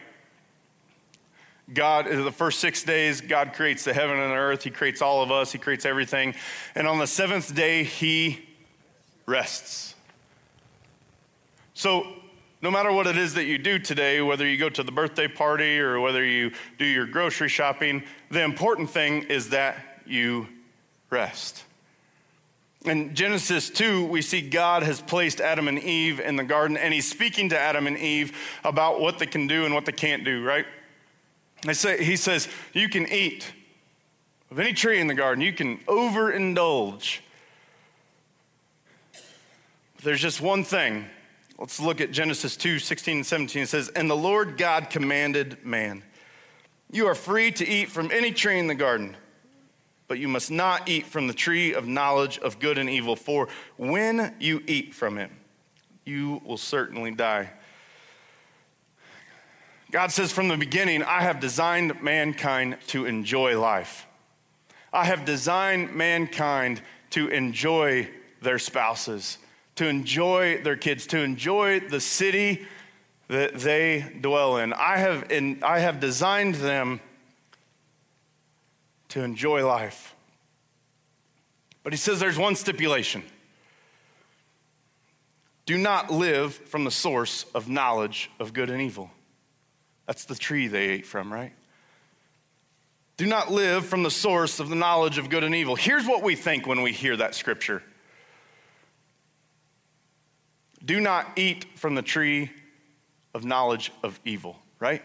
God, 1.73 2.07
the 2.07 2.31
first 2.31 2.59
six 2.59 2.83
days, 2.83 3.21
God 3.21 3.53
creates 3.53 3.83
the 3.83 3.93
heaven 3.93 4.19
and 4.19 4.31
the 4.31 4.35
earth. 4.35 4.63
He 4.63 4.71
creates 4.71 5.01
all 5.01 5.21
of 5.21 5.31
us. 5.31 5.51
He 5.51 5.57
creates 5.57 5.85
everything. 5.85 6.35
And 6.75 6.87
on 6.87 6.99
the 6.99 7.07
seventh 7.07 7.53
day, 7.53 7.83
He 7.83 8.47
rests. 9.25 9.95
So 11.73 12.07
No 12.61 12.69
matter 12.69 12.91
what 12.91 13.07
it 13.07 13.17
is 13.17 13.35
that 13.35 13.45
you 13.45 13.57
do 13.57 13.79
today, 13.79 14.21
whether 14.21 14.45
you 14.45 14.57
go 14.57 14.69
to 14.69 14.83
the 14.83 14.91
birthday 14.91 15.29
party 15.29 15.79
or 15.79 16.01
whether 16.01 16.25
you 16.25 16.51
do 16.77 16.85
your 16.85 17.05
grocery 17.05 17.47
shopping, 17.47 18.03
the 18.29 18.43
important 18.43 18.89
thing 18.89 19.23
is 19.23 19.49
that 19.49 20.01
you 20.05 20.47
rest. 21.09 21.63
In 22.83 23.15
Genesis 23.15 23.69
2, 23.69 24.05
we 24.07 24.21
see 24.21 24.41
God 24.41 24.83
has 24.83 24.99
placed 24.99 25.39
Adam 25.39 25.69
and 25.69 25.79
Eve 25.79 26.19
in 26.19 26.35
the 26.35 26.43
garden, 26.43 26.75
and 26.75 26.93
he's 26.93 27.09
speaking 27.09 27.49
to 27.49 27.59
Adam 27.59 27.87
and 27.87 27.97
Eve 27.97 28.37
about 28.65 28.99
what 28.99 29.19
they 29.19 29.25
can 29.25 29.47
do 29.47 29.63
and 29.63 29.73
what 29.73 29.85
they 29.85 29.91
can't 29.93 30.25
do, 30.25 30.43
right? 30.43 30.65
Say, 31.73 32.03
he 32.03 32.15
says, 32.15 32.47
You 32.73 32.89
can 32.89 33.11
eat 33.11 33.51
of 34.51 34.59
any 34.59 34.73
tree 34.73 34.99
in 34.99 35.07
the 35.07 35.13
garden, 35.13 35.43
you 35.43 35.53
can 35.53 35.77
overindulge. 35.79 37.19
There's 40.01 40.21
just 40.21 40.41
one 40.41 40.63
thing. 40.63 41.05
Let's 41.57 41.79
look 41.79 42.01
at 42.01 42.11
Genesis 42.11 42.55
2 42.55 42.79
16 42.79 43.17
and 43.17 43.25
17. 43.25 43.63
It 43.63 43.69
says, 43.69 43.89
And 43.89 44.09
the 44.09 44.15
Lord 44.15 44.57
God 44.57 44.89
commanded 44.89 45.63
man, 45.65 46.03
You 46.91 47.07
are 47.07 47.15
free 47.15 47.51
to 47.51 47.67
eat 47.67 47.89
from 47.89 48.09
any 48.11 48.31
tree 48.31 48.59
in 48.59 48.67
the 48.67 48.75
garden 48.75 49.15
but 50.09 50.17
you 50.17 50.27
must 50.27 50.49
not 50.49 50.89
eat 50.89 51.05
from 51.05 51.27
the 51.27 51.33
tree 51.33 51.73
of 51.73 51.87
knowledge 51.87 52.39
of 52.39 52.59
good 52.59 52.79
and 52.79 52.89
evil, 52.89 53.15
for 53.15 53.47
when 53.77 54.33
you 54.39 54.61
eat 54.65 54.93
from 54.93 55.19
it, 55.19 55.29
you 56.03 56.41
will 56.43 56.57
certainly 56.57 57.11
die. 57.11 57.51
God 59.91 60.11
says 60.11 60.31
from 60.31 60.49
the 60.49 60.57
beginning, 60.57 61.01
I 61.03 61.21
have 61.21 61.39
designed 61.39 62.01
mankind 62.01 62.77
to 62.87 63.05
enjoy 63.05 63.59
life. 63.59 64.05
I 64.93 65.05
have 65.05 65.25
designed 65.25 65.95
mankind 65.95 66.81
to 67.11 67.27
enjoy 67.29 68.09
their 68.41 68.59
spouses, 68.59 69.39
to 69.75 69.87
enjoy 69.87 70.61
their 70.61 70.75
kids, 70.75 71.07
to 71.07 71.19
enjoy 71.19 71.79
the 71.79 71.99
city 71.99 72.65
that 73.29 73.55
they 73.55 74.05
dwell 74.21 74.57
in. 74.57 74.73
I 74.73 74.97
have, 74.97 75.31
in, 75.31 75.63
I 75.63 75.79
have 75.79 75.99
designed 75.99 76.55
them 76.55 76.99
to 79.09 79.23
enjoy 79.23 79.65
life. 79.65 80.15
But 81.83 81.93
he 81.93 81.97
says 81.97 82.19
there's 82.19 82.37
one 82.37 82.55
stipulation 82.55 83.23
do 85.65 85.77
not 85.77 86.11
live 86.11 86.55
from 86.55 86.83
the 86.83 86.89
source 86.89 87.45
of 87.53 87.69
knowledge 87.69 88.31
of 88.39 88.53
good 88.53 88.71
and 88.71 88.81
evil. 88.81 89.11
That's 90.09 90.25
the 90.25 90.33
tree 90.33 90.67
they 90.67 90.89
ate 90.89 91.05
from, 91.05 91.31
right? 91.31 91.53
Do 93.17 93.27
not 93.27 93.51
live 93.51 93.85
from 93.85 94.01
the 94.01 94.09
source 94.09 94.59
of 94.59 94.67
the 94.67 94.75
knowledge 94.75 95.19
of 95.19 95.29
good 95.29 95.43
and 95.43 95.53
evil. 95.53 95.75
Here's 95.75 96.07
what 96.07 96.23
we 96.23 96.33
think 96.33 96.65
when 96.65 96.81
we 96.81 96.91
hear 96.91 97.15
that 97.15 97.35
scripture 97.35 97.83
Do 100.83 100.99
not 100.99 101.27
eat 101.35 101.77
from 101.77 101.93
the 101.93 102.01
tree 102.01 102.49
of 103.35 103.45
knowledge 103.45 103.91
of 104.01 104.19
evil, 104.25 104.57
right? 104.79 105.03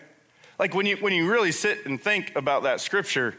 Like 0.59 0.75
when 0.75 0.87
you, 0.87 0.97
when 0.97 1.13
you 1.13 1.31
really 1.31 1.53
sit 1.53 1.85
and 1.85 2.01
think 2.01 2.35
about 2.35 2.63
that 2.63 2.81
scripture, 2.81 3.37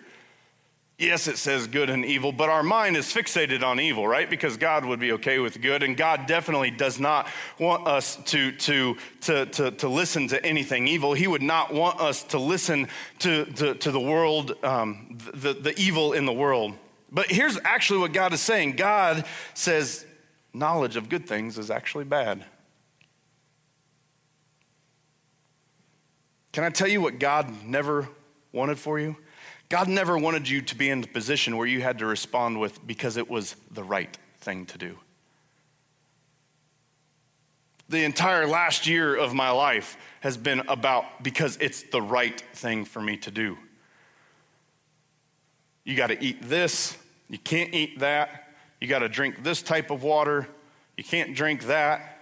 Yes, 0.98 1.28
it 1.28 1.38
says 1.38 1.68
good 1.68 1.90
and 1.90 2.06
evil, 2.06 2.32
but 2.32 2.48
our 2.48 2.64
mind 2.64 2.96
is 2.96 3.08
fixated 3.08 3.64
on 3.64 3.82
evil, 3.82 4.08
right? 4.08 4.30
Because 4.30 4.56
God 4.56 4.86
would 4.86 5.00
be 5.00 5.12
okay 5.14 5.40
with 5.40 5.62
good, 5.62 5.84
and 5.84 5.98
God 5.98 6.25
definitely 6.25 6.72
does 6.72 7.02
not 7.02 7.28
want 7.60 7.86
us 7.86 8.16
to, 8.28 8.54
to, 8.54 8.96
to, 9.22 9.46
to, 9.46 9.72
to 9.72 9.90
listen 9.90 10.30
to 10.30 10.46
anything 10.46 10.88
evil. 10.88 11.14
He 11.14 11.28
would 11.28 11.42
not 11.42 11.74
want 11.74 12.00
us 12.00 12.24
to 12.24 12.40
listen 12.40 12.88
to, 13.20 13.44
to, 13.44 13.75
to 13.75 13.92
the 13.92 14.00
world, 14.00 14.54
um, 14.64 15.18
the, 15.34 15.54
the 15.54 15.78
evil 15.78 16.14
in 16.14 16.25
the 16.25 16.32
world. 16.32 16.74
But 17.12 17.30
here's 17.30 17.60
actually 17.66 18.00
what 18.00 18.14
God 18.14 18.32
is 18.32 18.40
saying 18.40 18.78
God 18.78 19.25
says 19.54 20.06
knowledge 20.54 20.96
of 20.96 21.10
good 21.10 21.28
things 21.28 21.58
is 21.58 21.70
actually 21.70 22.06
bad. 22.06 22.46
Can 26.54 26.64
I 26.64 26.70
tell 26.70 26.88
you 26.88 27.02
what 27.02 27.20
God 27.20 27.66
never 27.66 28.08
wanted 28.54 28.80
for 28.80 28.98
you? 28.98 29.18
God 29.69 29.88
never 29.88 30.17
wanted 30.17 30.48
you 30.48 30.62
to 30.62 30.75
be 30.75 30.89
in 30.89 31.01
the 31.01 31.07
position 31.07 31.57
where 31.57 31.67
you 31.67 31.81
had 31.81 32.00
to 32.00 32.05
respond 32.05 32.60
with 32.60 32.86
because 32.86 33.17
it 33.17 33.29
was 33.29 33.55
the 33.72 33.84
right 33.84 34.15
thing 34.39 34.65
to 34.67 34.77
do. 34.77 35.00
The 37.89 38.03
entire 38.03 38.48
last 38.48 38.88
year 38.88 39.15
of 39.15 39.34
my 39.34 39.50
life 39.51 39.98
has 40.22 40.38
been 40.38 40.62
about 40.67 41.24
because 41.24 41.57
it's 41.62 41.84
the 41.84 42.01
right 42.01 42.39
thing 42.53 42.86
for 42.86 43.01
me 43.01 43.17
to 43.17 43.31
do. 43.31 43.57
You 45.84 45.95
got 45.95 46.07
to 46.07 46.24
eat 46.24 46.41
this, 46.41 46.98
you 47.29 47.38
can't 47.38 47.74
eat 47.74 48.00
that, 48.00 48.50
you 48.81 48.88
got 48.88 49.00
to 49.00 49.10
drink 49.10 49.43
this 49.43 49.62
type 49.62 49.91
of 49.91 50.01
water, 50.01 50.48
you 50.98 51.03
can't 51.03 51.36
drink 51.36 51.65
that 51.65 52.14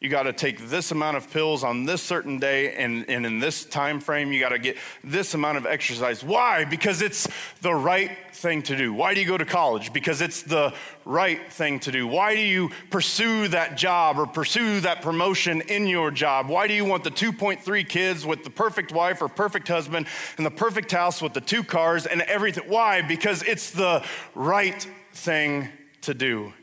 you 0.00 0.08
got 0.08 0.22
to 0.22 0.32
take 0.32 0.58
this 0.68 0.92
amount 0.92 1.18
of 1.18 1.30
pills 1.30 1.62
on 1.62 1.84
this 1.84 2.02
certain 2.02 2.38
day 2.38 2.72
and, 2.72 3.04
and 3.10 3.26
in 3.26 3.38
this 3.38 3.66
time 3.66 4.00
frame 4.00 4.32
you 4.32 4.40
got 4.40 4.48
to 4.48 4.58
get 4.58 4.78
this 5.04 5.34
amount 5.34 5.58
of 5.58 5.66
exercise. 5.66 6.24
Why? 6.24 6.64
Because 6.64 7.02
it's 7.02 7.28
the 7.60 7.74
right 7.74 8.10
thing 8.32 8.62
to 8.62 8.76
do. 8.76 8.94
Why 8.94 9.12
do 9.12 9.20
you 9.20 9.26
go 9.26 9.36
to 9.36 9.44
college? 9.44 9.92
Because 9.92 10.22
it's 10.22 10.42
the 10.42 10.72
right 11.04 11.52
thing 11.52 11.80
to 11.80 11.92
do. 11.92 12.06
Why 12.06 12.34
do 12.34 12.40
you 12.40 12.70
pursue 12.88 13.48
that 13.48 13.76
job 13.76 14.18
or 14.18 14.26
pursue 14.26 14.80
that 14.80 15.02
promotion 15.02 15.60
in 15.62 15.86
your 15.86 16.10
job? 16.10 16.48
Why 16.48 16.66
do 16.66 16.72
you 16.72 16.86
want 16.86 17.04
the 17.04 17.10
2.3 17.10 17.86
kids 17.86 18.24
with 18.24 18.42
the 18.42 18.50
perfect 18.50 18.92
wife 18.92 19.20
or 19.20 19.28
perfect 19.28 19.68
husband 19.68 20.06
and 20.38 20.46
the 20.46 20.50
perfect 20.50 20.90
house 20.92 21.20
with 21.20 21.34
the 21.34 21.42
two 21.42 21.62
cars 21.62 22.06
and 22.06 22.22
everything? 22.22 22.64
Why? 22.68 23.02
Because 23.02 23.42
it's 23.42 23.70
the 23.70 24.02
right 24.34 24.88
thing 25.12 25.68
to 26.00 26.14
do 26.14 26.54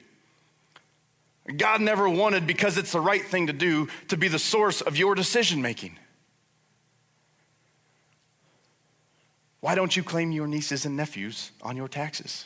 God 1.56 1.80
never 1.80 2.10
wanted, 2.10 2.46
because 2.46 2.78
it's 2.78 2.92
the 2.92 3.00
right 3.00 3.24
thing 3.24 3.48
to 3.48 3.54
do, 3.54 3.88
to 4.10 4.18
be 4.18 4.28
the 4.28 4.40
source 4.40 4.82
of 4.82 4.98
your 4.98 5.16
decision 5.16 5.62
making. 5.62 5.98
Why 9.62 9.74
don't 9.74 9.96
you 9.96 10.04
claim 10.04 10.32
your 10.32 10.46
nieces 10.48 10.86
and 10.86 10.98
nephews 10.98 11.52
on 11.62 11.78
your 11.78 11.88
taxes? 11.88 12.46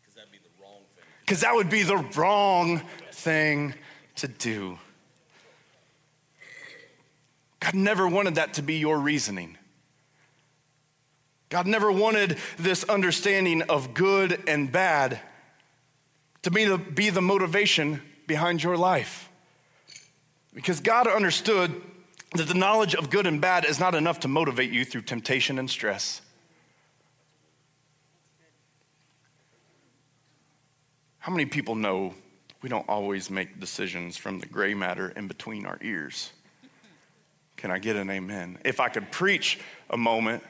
Because 0.00 0.14
that'd 0.14 0.32
be 0.32 0.38
the 0.38 0.62
wrong 0.62 0.80
thing. 0.94 1.04
Because 1.20 1.40
that 1.40 1.54
would 1.54 1.70
be 1.70 1.82
the 1.82 1.98
wrong 2.18 2.82
thing 3.12 3.74
to 4.16 4.28
do. 4.28 4.78
God 7.60 7.74
never 7.74 8.08
wanted 8.08 8.34
that 8.34 8.54
to 8.54 8.62
be 8.62 8.74
your 8.74 8.98
reasoning. 8.98 9.56
God 11.48 11.66
never 11.66 11.92
wanted 11.92 12.38
this 12.58 12.82
understanding 12.84 13.62
of 13.62 13.94
good 13.94 14.42
and 14.48 14.70
bad 14.72 15.20
to 16.42 16.50
be 16.50 16.64
the, 16.64 16.78
be 16.78 17.10
the 17.10 17.22
motivation 17.22 18.02
behind 18.26 18.62
your 18.62 18.76
life. 18.76 19.28
Because 20.54 20.80
God 20.80 21.06
understood 21.06 21.80
that 22.34 22.48
the 22.48 22.54
knowledge 22.54 22.94
of 22.94 23.10
good 23.10 23.26
and 23.26 23.40
bad 23.40 23.64
is 23.64 23.78
not 23.78 23.94
enough 23.94 24.20
to 24.20 24.28
motivate 24.28 24.70
you 24.70 24.84
through 24.84 25.02
temptation 25.02 25.58
and 25.58 25.68
stress. 25.68 26.20
How 31.18 31.30
many 31.30 31.46
people 31.46 31.74
know 31.74 32.14
we 32.62 32.68
don't 32.68 32.88
always 32.88 33.30
make 33.30 33.60
decisions 33.60 34.16
from 34.16 34.40
the 34.40 34.46
gray 34.46 34.74
matter 34.74 35.10
in 35.10 35.28
between 35.28 35.66
our 35.66 35.78
ears? 35.80 36.32
Can 37.56 37.70
I 37.70 37.78
get 37.78 37.96
an 37.96 38.10
amen? 38.10 38.58
If 38.64 38.80
I 38.80 38.88
could 38.88 39.12
preach 39.12 39.60
a 39.88 39.96
moment 39.96 40.42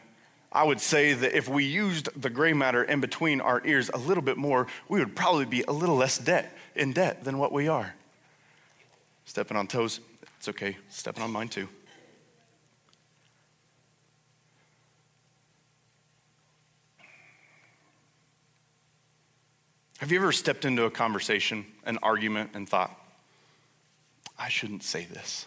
I 0.53 0.65
would 0.65 0.81
say 0.81 1.15
that 1.15 1.35
if 1.35 1.49
we 1.49 1.65
used 1.65 2.11
the 2.21 2.29
gray 2.29 2.53
matter 2.53 2.85
in 2.85 3.01
between 3.01 3.41
our 3.41 3.65
ears 3.65 3.91
a 3.93 3.99
little 3.99 4.23
bit 4.23 4.37
more, 4.37 4.67
we 4.87 4.99
would 4.99 5.17
probably 5.17 5.47
be 5.47 5.63
a 5.63 5.73
little 5.73 5.97
less 5.97 6.19
debt 6.19 6.55
in 6.75 6.93
debt 6.93 7.25
than 7.25 7.39
what 7.39 7.53
we 7.53 7.69
are. 7.69 7.95
Stepping 9.25 9.57
on 9.57 9.67
toes, 9.67 10.01
it's 10.37 10.49
okay. 10.49 10.77
Stepping 10.91 11.23
on 11.23 11.33
mine 11.33 11.49
too. 11.49 11.69
Have 20.01 20.11
you 20.11 20.19
ever 20.19 20.33
stepped 20.33 20.65
into 20.65 20.85
a 20.85 20.91
conversation, 20.91 21.65
an 21.87 21.97
argument, 22.03 22.51
and 22.55 22.69
thought, 22.69 22.91
I 24.37 24.49
shouldn't 24.49 24.83
say 24.83 25.05
this? 25.05 25.47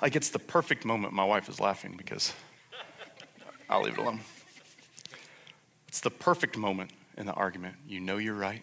Like 0.00 0.16
it's 0.16 0.30
the 0.30 0.38
perfect 0.38 0.84
moment. 0.84 1.12
My 1.12 1.24
wife 1.24 1.48
is 1.48 1.60
laughing 1.60 1.96
because 1.98 2.32
I'll 3.70 3.82
leave 3.82 3.94
it 3.94 4.00
alone. 4.00 4.20
It's 5.86 6.00
the 6.00 6.10
perfect 6.10 6.56
moment 6.56 6.90
in 7.16 7.26
the 7.26 7.32
argument. 7.32 7.76
You 7.86 8.00
know 8.00 8.16
you're 8.16 8.34
right, 8.34 8.62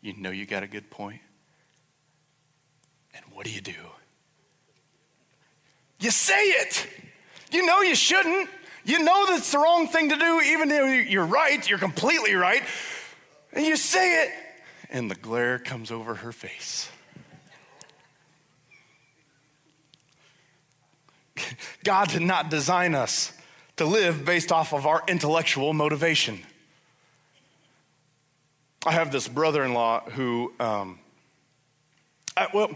you 0.00 0.16
know 0.16 0.30
you 0.30 0.46
got 0.46 0.62
a 0.62 0.66
good 0.66 0.88
point. 0.90 1.20
And 3.14 3.22
what 3.32 3.44
do 3.44 3.52
you 3.52 3.60
do? 3.60 3.74
You 6.00 6.10
say 6.10 6.42
it. 6.42 6.86
You 7.50 7.64
know 7.66 7.82
you 7.82 7.94
shouldn't. 7.94 8.48
You 8.84 9.02
know 9.02 9.26
that's 9.26 9.52
the 9.52 9.58
wrong 9.58 9.88
thing 9.88 10.08
to 10.08 10.16
do, 10.16 10.40
even 10.40 10.68
though 10.68 10.86
you're 10.86 11.26
right, 11.26 11.68
you're 11.68 11.78
completely 11.78 12.34
right. 12.34 12.62
And 13.52 13.66
you 13.66 13.76
say 13.76 14.24
it, 14.24 14.30
and 14.90 15.10
the 15.10 15.14
glare 15.14 15.58
comes 15.58 15.90
over 15.90 16.14
her 16.14 16.32
face. 16.32 16.88
God 21.84 22.08
did 22.08 22.22
not 22.22 22.48
design 22.48 22.94
us 22.94 23.35
to 23.76 23.84
live 23.84 24.24
based 24.24 24.52
off 24.52 24.72
of 24.72 24.86
our 24.86 25.02
intellectual 25.06 25.72
motivation. 25.72 26.40
I 28.86 28.92
have 28.92 29.12
this 29.12 29.28
brother 29.28 29.64
in 29.64 29.74
law 29.74 30.00
who 30.10 30.52
um, 30.60 30.98
Uh, 32.36 32.46
well, 32.52 32.70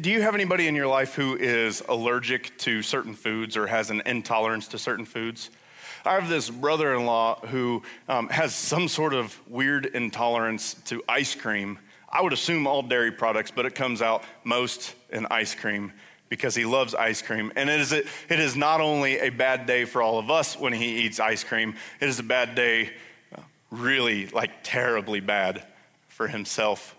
do 0.00 0.08
you 0.08 0.22
have 0.22 0.36
anybody 0.36 0.68
in 0.68 0.76
your 0.76 0.86
life 0.86 1.14
who 1.14 1.36
is 1.36 1.82
allergic 1.88 2.56
to 2.58 2.80
certain 2.80 3.14
foods 3.14 3.56
or 3.56 3.66
has 3.66 3.90
an 3.90 4.00
intolerance 4.06 4.68
to 4.68 4.78
certain 4.78 5.04
foods? 5.04 5.50
I 6.04 6.14
have 6.14 6.28
this 6.28 6.48
brother 6.48 6.94
in 6.94 7.06
law 7.06 7.40
who 7.46 7.82
um, 8.08 8.28
has 8.28 8.54
some 8.54 8.86
sort 8.88 9.12
of 9.12 9.36
weird 9.48 9.86
intolerance 9.86 10.74
to 10.86 11.02
ice 11.08 11.34
cream. 11.34 11.78
I 12.08 12.22
would 12.22 12.32
assume 12.32 12.68
all 12.68 12.82
dairy 12.82 13.10
products, 13.10 13.50
but 13.50 13.66
it 13.66 13.74
comes 13.74 14.00
out 14.00 14.22
most 14.44 14.94
in 15.10 15.26
ice 15.28 15.56
cream 15.56 15.92
because 16.30 16.54
he 16.54 16.64
loves 16.64 16.94
ice 16.94 17.20
cream. 17.20 17.52
And 17.56 17.68
it 17.68 17.80
is, 17.80 17.92
it 17.92 18.06
is 18.30 18.56
not 18.56 18.80
only 18.80 19.18
a 19.18 19.28
bad 19.28 19.66
day 19.66 19.84
for 19.84 20.00
all 20.00 20.18
of 20.18 20.30
us 20.30 20.56
when 20.56 20.72
he 20.72 21.00
eats 21.00 21.20
ice 21.20 21.44
cream, 21.44 21.74
it 22.00 22.08
is 22.08 22.18
a 22.18 22.22
bad 22.22 22.54
day, 22.54 22.92
really 23.70 24.28
like 24.28 24.50
terribly 24.62 25.20
bad 25.20 25.66
for 26.08 26.28
himself. 26.28 26.96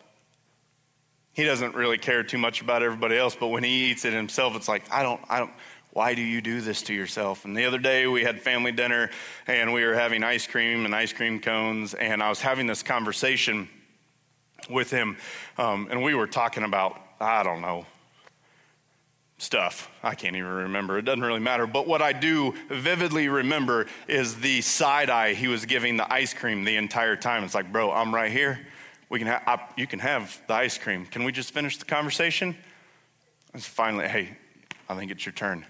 He 1.34 1.46
doesn't 1.46 1.76
really 1.76 1.98
care 1.98 2.24
too 2.24 2.38
much 2.38 2.62
about 2.62 2.84
everybody 2.84 3.18
else, 3.18 3.36
but 3.36 3.48
when 3.48 3.64
he 3.64 3.90
eats 3.90 4.04
it 4.04 4.14
himself, 4.14 4.56
it's 4.56 4.68
like, 4.68 4.84
I 4.92 5.02
don't, 5.02 5.22
I 5.30 5.40
don't, 5.40 5.52
why 5.94 6.14
do 6.14 6.22
you 6.22 6.42
do 6.42 6.60
this 6.60 6.84
to 6.84 6.94
yourself? 6.94 7.46
And 7.46 7.56
the 7.56 7.66
other 7.66 7.78
day 7.78 8.08
we 8.08 8.24
had 8.24 8.42
family 8.42 8.74
dinner 8.74 9.10
and 9.48 9.72
we 9.72 9.86
were 9.86 9.94
having 9.94 10.24
ice 10.24 10.46
cream 10.46 10.84
and 10.84 10.94
ice 10.94 11.14
cream 11.14 11.40
cones, 11.40 11.94
and 11.94 12.22
I 12.22 12.28
was 12.28 12.42
having 12.42 12.68
this 12.68 12.84
conversation 12.84 13.70
with 14.70 14.92
him, 14.92 15.18
um, 15.58 15.88
and 15.90 16.04
we 16.04 16.16
were 16.16 16.28
talking 16.28 16.64
about, 16.64 17.00
I 17.20 17.44
don't 17.44 17.62
know, 17.62 17.86
stuff. 19.42 19.90
I 20.04 20.14
can't 20.14 20.36
even 20.36 20.52
remember. 20.52 21.00
It 21.00 21.02
doesn't 21.02 21.24
really 21.24 21.40
matter. 21.40 21.66
But 21.66 21.88
what 21.88 22.00
I 22.00 22.14
do 22.14 22.54
vividly 22.70 23.28
remember 23.28 23.88
is 24.08 24.36
the 24.36 24.62
side 24.62 25.10
eye 25.10 25.34
he 25.34 25.48
was 25.48 25.66
giving 25.66 25.98
the 25.98 26.14
ice 26.14 26.32
cream 26.32 26.64
the 26.64 26.78
entire 26.78 27.16
time. 27.16 27.44
It's 27.44 27.56
like, 27.56 27.72
bro, 27.72 27.92
I'm 27.92 28.14
right 28.14 28.32
here. 28.32 28.60
We 29.10 29.18
can 29.18 29.28
have, 29.28 29.42
I, 29.48 29.60
you 29.76 29.88
can 29.88 29.98
have 29.98 30.40
the 30.48 30.54
ice 30.54 30.78
cream. 30.78 31.08
Can 31.08 31.24
we 31.24 31.32
just 31.32 31.52
finish 31.56 31.78
the 31.78 31.86
conversation? 31.86 32.56
And 33.54 33.64
finally, 33.64 34.08
hey, 34.08 34.38
I 34.88 34.96
think 34.96 35.10
it's 35.10 35.26
your 35.26 35.34
turn. 35.34 35.66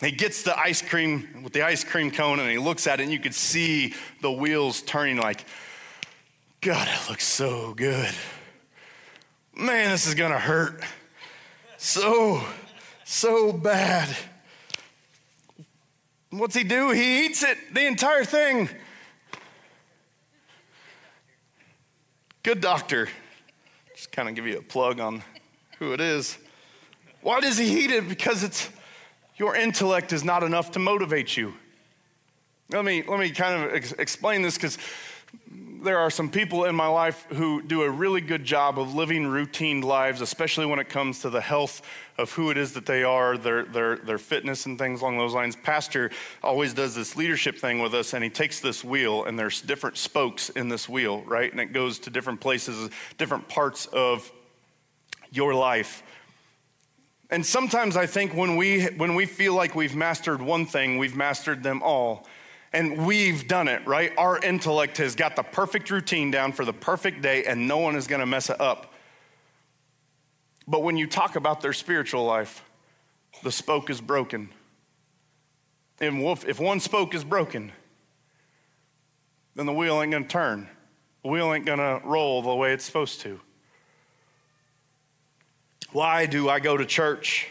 He 0.00 0.10
gets 0.10 0.42
the 0.42 0.56
ice 0.56 0.82
cream 0.82 1.42
with 1.42 1.54
the 1.54 1.62
ice 1.62 1.84
cream 1.84 2.10
cone 2.10 2.38
and 2.38 2.50
he 2.50 2.58
looks 2.58 2.86
at 2.86 3.00
it 3.00 3.04
and 3.04 3.12
you 3.12 3.18
could 3.18 3.34
see 3.34 3.94
the 4.20 4.30
wheels 4.30 4.82
turning 4.82 5.16
like, 5.16 5.46
God, 6.60 6.86
it 6.86 7.08
looks 7.08 7.24
so 7.24 7.72
good. 7.72 8.14
Man, 9.56 9.90
this 9.90 10.06
is 10.06 10.14
gonna 10.14 10.38
hurt. 10.38 10.84
So 11.78 12.42
so 13.08 13.52
bad. 13.52 14.14
What's 16.28 16.54
he 16.54 16.62
do? 16.62 16.90
He 16.90 17.24
eats 17.24 17.42
it, 17.42 17.56
the 17.72 17.86
entire 17.86 18.22
thing. 18.22 18.68
Good 22.42 22.60
doctor. 22.60 23.08
Just 23.96 24.12
kind 24.12 24.28
of 24.28 24.34
give 24.34 24.46
you 24.46 24.58
a 24.58 24.62
plug 24.62 25.00
on 25.00 25.22
who 25.78 25.94
it 25.94 26.02
is. 26.02 26.36
Why 27.22 27.40
does 27.40 27.56
he 27.56 27.82
eat 27.82 27.90
it? 27.90 28.10
Because 28.10 28.44
it's 28.44 28.68
your 29.38 29.56
intellect 29.56 30.12
is 30.12 30.22
not 30.22 30.42
enough 30.42 30.72
to 30.72 30.78
motivate 30.78 31.34
you. 31.34 31.54
Let 32.70 32.84
me, 32.84 33.02
let 33.08 33.18
me 33.18 33.30
kind 33.30 33.64
of 33.64 33.74
ex- 33.74 33.92
explain 33.92 34.42
this 34.42 34.56
because 34.56 34.76
there 35.82 35.98
are 35.98 36.10
some 36.10 36.30
people 36.30 36.64
in 36.64 36.74
my 36.74 36.86
life 36.88 37.26
who 37.30 37.62
do 37.62 37.82
a 37.82 37.90
really 37.90 38.20
good 38.20 38.44
job 38.44 38.78
of 38.78 38.94
living 38.94 39.26
routine 39.26 39.80
lives, 39.80 40.20
especially 40.20 40.66
when 40.66 40.78
it 40.78 40.88
comes 40.88 41.20
to 41.20 41.30
the 41.30 41.40
health 41.40 41.82
of 42.16 42.32
who 42.32 42.50
it 42.50 42.56
is 42.56 42.72
that 42.72 42.86
they 42.86 43.04
are, 43.04 43.38
their, 43.38 43.64
their, 43.64 43.96
their 43.96 44.18
fitness 44.18 44.66
and 44.66 44.78
things 44.78 45.00
along 45.00 45.18
those 45.18 45.34
lines. 45.34 45.54
Pastor 45.56 46.10
always 46.42 46.74
does 46.74 46.94
this 46.94 47.16
leadership 47.16 47.58
thing 47.58 47.80
with 47.80 47.94
us, 47.94 48.12
and 48.12 48.24
he 48.24 48.30
takes 48.30 48.60
this 48.60 48.82
wheel, 48.82 49.24
and 49.24 49.38
there's 49.38 49.60
different 49.60 49.96
spokes 49.96 50.48
in 50.50 50.68
this 50.68 50.88
wheel, 50.88 51.22
right? 51.22 51.50
And 51.50 51.60
it 51.60 51.72
goes 51.72 51.98
to 52.00 52.10
different 52.10 52.40
places, 52.40 52.90
different 53.16 53.48
parts 53.48 53.86
of 53.86 54.30
your 55.30 55.54
life. 55.54 56.02
And 57.30 57.44
sometimes 57.44 57.96
I 57.96 58.06
think 58.06 58.34
when 58.34 58.56
we, 58.56 58.86
when 58.86 59.14
we 59.14 59.26
feel 59.26 59.54
like 59.54 59.74
we've 59.74 59.94
mastered 59.94 60.42
one 60.42 60.66
thing, 60.66 60.98
we've 60.98 61.16
mastered 61.16 61.62
them 61.62 61.82
all. 61.82 62.26
And 62.72 63.06
we've 63.06 63.48
done 63.48 63.66
it, 63.66 63.86
right? 63.86 64.12
Our 64.18 64.38
intellect 64.38 64.98
has 64.98 65.14
got 65.14 65.36
the 65.36 65.42
perfect 65.42 65.90
routine 65.90 66.30
down 66.30 66.52
for 66.52 66.64
the 66.64 66.72
perfect 66.72 67.22
day, 67.22 67.44
and 67.44 67.66
no 67.66 67.78
one 67.78 67.96
is 67.96 68.06
going 68.06 68.20
to 68.20 68.26
mess 68.26 68.50
it 68.50 68.60
up. 68.60 68.92
But 70.66 70.82
when 70.82 70.98
you 70.98 71.06
talk 71.06 71.34
about 71.34 71.62
their 71.62 71.72
spiritual 71.72 72.26
life, 72.26 72.62
the 73.42 73.50
spoke 73.50 73.88
is 73.88 74.02
broken. 74.02 74.50
And 75.98 76.22
if 76.46 76.60
one 76.60 76.80
spoke 76.80 77.14
is 77.14 77.24
broken, 77.24 77.72
then 79.54 79.64
the 79.64 79.72
wheel 79.72 80.02
ain't 80.02 80.10
going 80.10 80.24
to 80.24 80.28
turn. 80.28 80.68
The 81.22 81.30
wheel 81.30 81.52
ain't 81.52 81.64
going 81.64 81.78
to 81.78 82.00
roll 82.04 82.42
the 82.42 82.54
way 82.54 82.72
it's 82.72 82.84
supposed 82.84 83.22
to. 83.22 83.40
Why 85.90 86.26
do 86.26 86.50
I 86.50 86.60
go 86.60 86.76
to 86.76 86.84
church? 86.84 87.48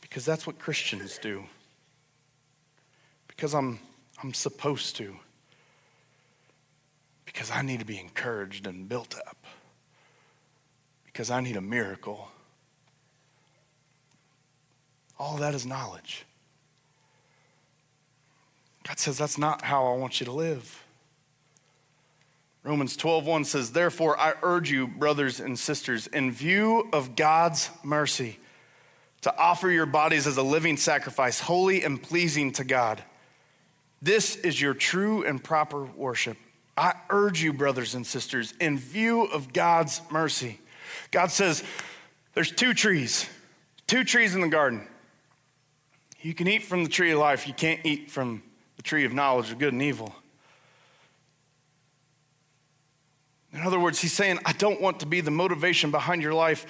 Because 0.00 0.24
that's 0.24 0.46
what 0.46 0.58
Christians 0.58 1.18
do. 1.18 1.44
Because 3.28 3.54
I'm 3.54 3.78
I'm 4.22 4.34
supposed 4.34 4.96
to. 4.96 5.16
Because 7.24 7.50
I 7.50 7.62
need 7.62 7.78
to 7.78 7.84
be 7.84 7.98
encouraged 7.98 8.66
and 8.66 8.88
built 8.88 9.16
up. 9.26 9.36
Because 11.04 11.30
I 11.30 11.40
need 11.40 11.56
a 11.56 11.60
miracle. 11.60 12.28
All 15.18 15.36
that 15.36 15.54
is 15.54 15.66
knowledge. 15.66 16.24
God 18.86 18.98
says 18.98 19.18
that's 19.18 19.38
not 19.38 19.62
how 19.62 19.86
I 19.86 19.96
want 19.96 20.20
you 20.20 20.26
to 20.26 20.32
live. 20.32 20.84
Romans 22.62 22.96
12:1 22.96 23.44
says, 23.44 23.72
"Therefore 23.72 24.18
I 24.18 24.34
urge 24.42 24.70
you, 24.70 24.86
brothers 24.86 25.40
and 25.40 25.58
sisters, 25.58 26.06
in 26.06 26.32
view 26.32 26.88
of 26.92 27.14
God's 27.14 27.70
mercy, 27.82 28.40
to 29.20 29.36
offer 29.36 29.70
your 29.70 29.86
bodies 29.86 30.26
as 30.26 30.36
a 30.36 30.42
living 30.42 30.76
sacrifice, 30.76 31.40
holy 31.40 31.82
and 31.82 32.02
pleasing 32.02 32.52
to 32.52 32.64
God." 32.64 33.04
This 34.00 34.36
is 34.36 34.60
your 34.60 34.74
true 34.74 35.24
and 35.24 35.42
proper 35.42 35.84
worship. 35.84 36.36
I 36.76 36.94
urge 37.10 37.42
you, 37.42 37.52
brothers 37.52 37.94
and 37.94 38.06
sisters, 38.06 38.54
in 38.60 38.78
view 38.78 39.24
of 39.24 39.52
God's 39.52 40.00
mercy. 40.10 40.60
God 41.10 41.30
says 41.30 41.64
there's 42.34 42.52
two 42.52 42.72
trees, 42.72 43.28
two 43.86 44.04
trees 44.04 44.34
in 44.34 44.40
the 44.40 44.48
garden. 44.48 44.86
You 46.20 46.34
can 46.34 46.46
eat 46.46 46.62
from 46.62 46.84
the 46.84 46.90
tree 46.90 47.10
of 47.10 47.18
life, 47.18 47.48
you 47.48 47.54
can't 47.54 47.80
eat 47.84 48.10
from 48.10 48.42
the 48.76 48.82
tree 48.82 49.04
of 49.04 49.12
knowledge 49.12 49.50
of 49.50 49.58
good 49.58 49.72
and 49.72 49.82
evil. 49.82 50.14
In 53.52 53.62
other 53.62 53.80
words, 53.80 53.98
he's 54.00 54.12
saying, 54.12 54.38
I 54.44 54.52
don't 54.52 54.80
want 54.80 55.00
to 55.00 55.06
be 55.06 55.20
the 55.20 55.30
motivation 55.30 55.90
behind 55.90 56.22
your 56.22 56.34
life 56.34 56.66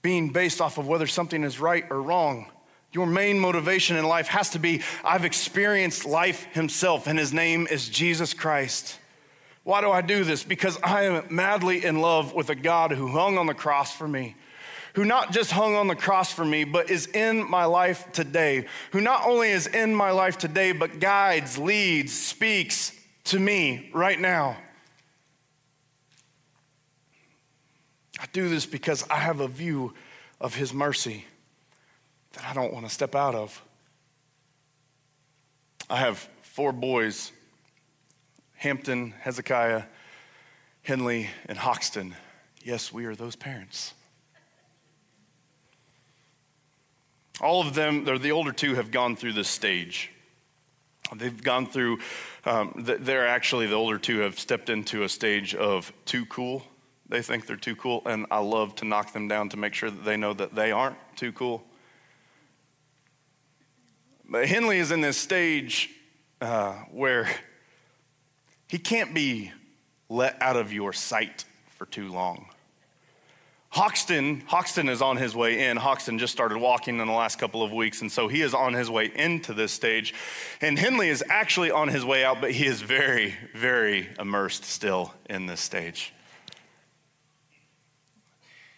being 0.00 0.30
based 0.30 0.60
off 0.60 0.78
of 0.78 0.86
whether 0.86 1.06
something 1.06 1.42
is 1.42 1.58
right 1.58 1.84
or 1.90 2.00
wrong. 2.00 2.46
Your 2.94 3.06
main 3.06 3.40
motivation 3.40 3.96
in 3.96 4.06
life 4.06 4.28
has 4.28 4.50
to 4.50 4.60
be 4.60 4.82
I've 5.04 5.24
experienced 5.24 6.06
life 6.06 6.44
himself, 6.52 7.08
and 7.08 7.18
his 7.18 7.32
name 7.32 7.66
is 7.68 7.88
Jesus 7.88 8.32
Christ. 8.32 8.98
Why 9.64 9.80
do 9.80 9.90
I 9.90 10.00
do 10.00 10.22
this? 10.22 10.44
Because 10.44 10.78
I 10.80 11.04
am 11.04 11.26
madly 11.28 11.84
in 11.84 12.00
love 12.00 12.34
with 12.34 12.50
a 12.50 12.54
God 12.54 12.92
who 12.92 13.08
hung 13.08 13.36
on 13.36 13.46
the 13.46 13.54
cross 13.54 13.92
for 13.92 14.06
me, 14.06 14.36
who 14.94 15.04
not 15.04 15.32
just 15.32 15.50
hung 15.50 15.74
on 15.74 15.88
the 15.88 15.96
cross 15.96 16.32
for 16.32 16.44
me, 16.44 16.62
but 16.62 16.88
is 16.88 17.06
in 17.08 17.50
my 17.50 17.64
life 17.64 18.12
today, 18.12 18.66
who 18.92 19.00
not 19.00 19.26
only 19.26 19.48
is 19.50 19.66
in 19.66 19.92
my 19.92 20.12
life 20.12 20.38
today, 20.38 20.70
but 20.70 21.00
guides, 21.00 21.58
leads, 21.58 22.12
speaks 22.12 22.92
to 23.24 23.40
me 23.40 23.90
right 23.92 24.20
now. 24.20 24.56
I 28.20 28.26
do 28.32 28.48
this 28.48 28.66
because 28.66 29.04
I 29.10 29.16
have 29.16 29.40
a 29.40 29.48
view 29.48 29.94
of 30.40 30.54
his 30.54 30.72
mercy 30.72 31.24
that 32.34 32.44
I 32.44 32.54
don't 32.54 32.72
want 32.72 32.86
to 32.86 32.92
step 32.92 33.14
out 33.14 33.34
of. 33.34 33.62
I 35.88 35.96
have 35.98 36.28
four 36.42 36.72
boys 36.72 37.32
Hampton, 38.56 39.12
Hezekiah, 39.20 39.82
Henley, 40.82 41.28
and 41.46 41.58
Hoxton. 41.58 42.14
Yes, 42.62 42.92
we 42.92 43.04
are 43.04 43.14
those 43.14 43.36
parents. 43.36 43.92
All 47.40 47.60
of 47.60 47.74
them, 47.74 48.04
they're 48.04 48.18
the 48.18 48.32
older 48.32 48.52
two, 48.52 48.74
have 48.76 48.90
gone 48.90 49.16
through 49.16 49.34
this 49.34 49.48
stage. 49.48 50.10
They've 51.14 51.42
gone 51.42 51.66
through, 51.66 51.98
um, 52.46 52.72
they're 52.78 53.26
actually, 53.26 53.66
the 53.66 53.74
older 53.74 53.98
two 53.98 54.20
have 54.20 54.38
stepped 54.38 54.70
into 54.70 55.02
a 55.02 55.08
stage 55.08 55.54
of 55.54 55.92
too 56.06 56.24
cool. 56.26 56.62
They 57.08 57.20
think 57.20 57.46
they're 57.46 57.56
too 57.56 57.76
cool, 57.76 58.02
and 58.06 58.24
I 58.30 58.38
love 58.38 58.74
to 58.76 58.86
knock 58.86 59.12
them 59.12 59.28
down 59.28 59.50
to 59.50 59.58
make 59.58 59.74
sure 59.74 59.90
that 59.90 60.04
they 60.04 60.16
know 60.16 60.32
that 60.32 60.54
they 60.54 60.72
aren't 60.72 60.96
too 61.16 61.32
cool. 61.32 61.64
But 64.28 64.48
Henley 64.48 64.78
is 64.78 64.90
in 64.90 65.00
this 65.00 65.16
stage 65.16 65.90
uh, 66.40 66.74
where 66.90 67.28
he 68.68 68.78
can't 68.78 69.14
be 69.14 69.52
let 70.08 70.40
out 70.40 70.56
of 70.56 70.72
your 70.72 70.92
sight 70.92 71.44
for 71.76 71.86
too 71.86 72.08
long. 72.08 72.46
Hoxton, 73.74 74.42
Hoxton 74.46 74.88
is 74.88 75.02
on 75.02 75.16
his 75.16 75.34
way 75.34 75.68
in. 75.68 75.76
Hoxton 75.76 76.20
just 76.20 76.32
started 76.32 76.58
walking 76.58 77.00
in 77.00 77.08
the 77.08 77.12
last 77.12 77.40
couple 77.40 77.60
of 77.60 77.72
weeks, 77.72 78.02
and 78.02 78.12
so 78.12 78.28
he 78.28 78.40
is 78.40 78.54
on 78.54 78.72
his 78.72 78.88
way 78.88 79.10
into 79.12 79.52
this 79.52 79.72
stage. 79.72 80.14
And 80.60 80.78
Henley 80.78 81.08
is 81.08 81.24
actually 81.28 81.72
on 81.72 81.88
his 81.88 82.04
way 82.04 82.24
out, 82.24 82.40
but 82.40 82.52
he 82.52 82.66
is 82.66 82.80
very, 82.82 83.34
very 83.52 84.08
immersed 84.20 84.64
still 84.64 85.12
in 85.28 85.46
this 85.46 85.60
stage. 85.60 86.12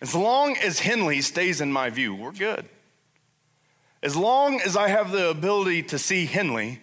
As 0.01 0.15
long 0.15 0.57
as 0.57 0.79
Henley 0.79 1.21
stays 1.21 1.61
in 1.61 1.71
my 1.71 1.91
view, 1.91 2.15
we're 2.15 2.33
good. 2.33 2.67
As 4.07 4.15
long 4.15 4.61
as 4.61 4.77
I 4.77 4.87
have 4.87 5.11
the 5.11 5.31
ability 5.31 5.83
to 5.83 5.99
see 5.99 6.27
Henley, 6.27 6.79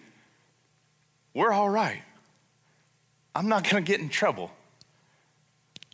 we're 1.32 1.52
all 1.52 1.70
right. 1.70 2.02
I'm 3.34 3.48
not 3.48 3.64
going 3.64 3.82
to 3.82 3.90
get 3.90 3.98
in 3.98 4.10
trouble 4.10 4.50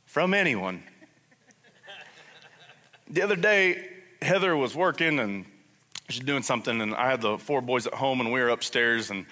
from 0.06 0.34
anyone. 0.34 0.82
the 3.08 3.22
other 3.22 3.36
day, 3.36 3.90
Heather 4.20 4.56
was 4.56 4.74
working 4.74 5.20
and 5.20 5.44
she's 6.08 6.24
doing 6.24 6.42
something, 6.42 6.80
and 6.80 6.96
I 6.96 7.08
had 7.08 7.20
the 7.20 7.38
four 7.38 7.60
boys 7.60 7.86
at 7.86 7.94
home, 7.94 8.20
and 8.20 8.32
we 8.32 8.40
were 8.40 8.48
upstairs, 8.48 9.12
and 9.12 9.24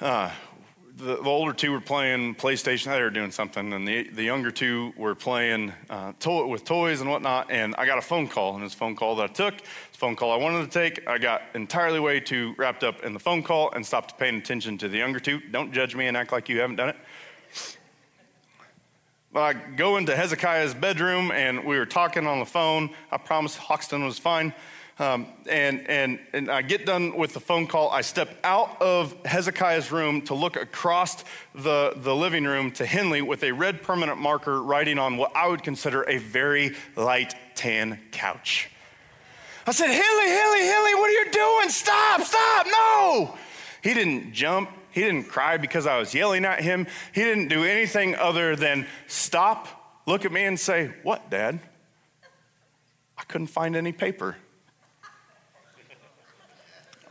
uh, 0.00 0.30
the, 0.96 1.16
the, 1.16 1.24
older 1.24 1.52
two 1.52 1.72
were 1.72 1.80
playing 1.80 2.36
PlayStation. 2.36 2.86
They 2.86 3.02
were 3.02 3.10
doing 3.10 3.32
something, 3.32 3.72
and 3.72 3.86
the, 3.86 4.04
the 4.10 4.22
younger 4.22 4.50
two 4.50 4.92
were 4.96 5.14
playing 5.14 5.72
uh, 5.90 6.12
with 6.48 6.64
toys 6.64 7.00
and 7.00 7.10
whatnot. 7.10 7.50
And 7.50 7.74
I 7.76 7.86
got 7.86 7.98
a 7.98 8.02
phone 8.02 8.28
call, 8.28 8.54
and 8.54 8.64
this 8.64 8.74
phone 8.74 8.94
call 8.94 9.16
that 9.16 9.30
I 9.30 9.32
took, 9.32 9.56
this 9.58 9.96
phone 9.96 10.14
call 10.14 10.30
I 10.30 10.36
wanted 10.36 10.70
to 10.70 10.70
take, 10.70 11.06
I 11.08 11.18
got 11.18 11.42
entirely 11.54 11.98
way 11.98 12.20
too 12.20 12.54
wrapped 12.56 12.84
up 12.84 13.02
in 13.02 13.12
the 13.12 13.18
phone 13.18 13.42
call 13.42 13.72
and 13.72 13.84
stopped 13.84 14.18
paying 14.18 14.36
attention 14.36 14.78
to 14.78 14.88
the 14.88 14.98
younger 14.98 15.18
two. 15.18 15.40
Don't 15.50 15.72
judge 15.72 15.96
me 15.96 16.06
and 16.06 16.16
act 16.16 16.30
like 16.30 16.48
you 16.48 16.60
haven't 16.60 16.76
done 16.76 16.90
it. 16.90 16.96
But 19.32 19.40
I 19.40 19.52
go 19.52 19.96
into 19.96 20.14
Hezekiah's 20.14 20.74
bedroom, 20.74 21.32
and 21.32 21.64
we 21.64 21.76
were 21.76 21.86
talking 21.86 22.24
on 22.28 22.38
the 22.38 22.46
phone. 22.46 22.90
I 23.10 23.16
promised 23.16 23.58
Hoxton 23.58 24.04
was 24.04 24.16
fine. 24.16 24.54
Um, 24.98 25.26
and, 25.50 25.88
and, 25.88 26.20
and 26.32 26.48
I 26.48 26.62
get 26.62 26.86
done 26.86 27.16
with 27.16 27.32
the 27.32 27.40
phone 27.40 27.66
call. 27.66 27.90
I 27.90 28.02
step 28.02 28.28
out 28.44 28.80
of 28.80 29.14
Hezekiah's 29.24 29.90
room 29.90 30.22
to 30.22 30.34
look 30.34 30.54
across 30.54 31.24
the, 31.52 31.94
the 31.96 32.14
living 32.14 32.44
room 32.44 32.70
to 32.72 32.86
Henley 32.86 33.20
with 33.20 33.42
a 33.42 33.50
red 33.50 33.82
permanent 33.82 34.18
marker 34.18 34.62
writing 34.62 34.98
on 34.98 35.16
what 35.16 35.34
I 35.34 35.48
would 35.48 35.64
consider 35.64 36.02
a 36.02 36.18
very 36.18 36.76
light 36.94 37.34
tan 37.56 37.98
couch. 38.12 38.70
I 39.66 39.72
said, 39.72 39.86
Henley, 39.88 40.28
Henley, 40.28 40.60
Henley, 40.60 40.94
what 40.94 41.10
are 41.10 41.24
you 41.24 41.30
doing? 41.32 41.70
Stop, 41.70 42.20
stop, 42.20 42.66
no. 42.66 43.36
He 43.82 43.94
didn't 43.94 44.32
jump. 44.32 44.70
He 44.92 45.00
didn't 45.00 45.24
cry 45.24 45.56
because 45.56 45.86
I 45.86 45.98
was 45.98 46.14
yelling 46.14 46.44
at 46.44 46.62
him. 46.62 46.86
He 47.12 47.22
didn't 47.22 47.48
do 47.48 47.64
anything 47.64 48.14
other 48.14 48.54
than 48.54 48.86
stop, 49.08 50.02
look 50.06 50.24
at 50.24 50.30
me, 50.30 50.44
and 50.44 50.60
say, 50.60 50.92
What, 51.02 51.30
Dad? 51.30 51.58
I 53.18 53.24
couldn't 53.24 53.48
find 53.48 53.74
any 53.74 53.90
paper. 53.90 54.36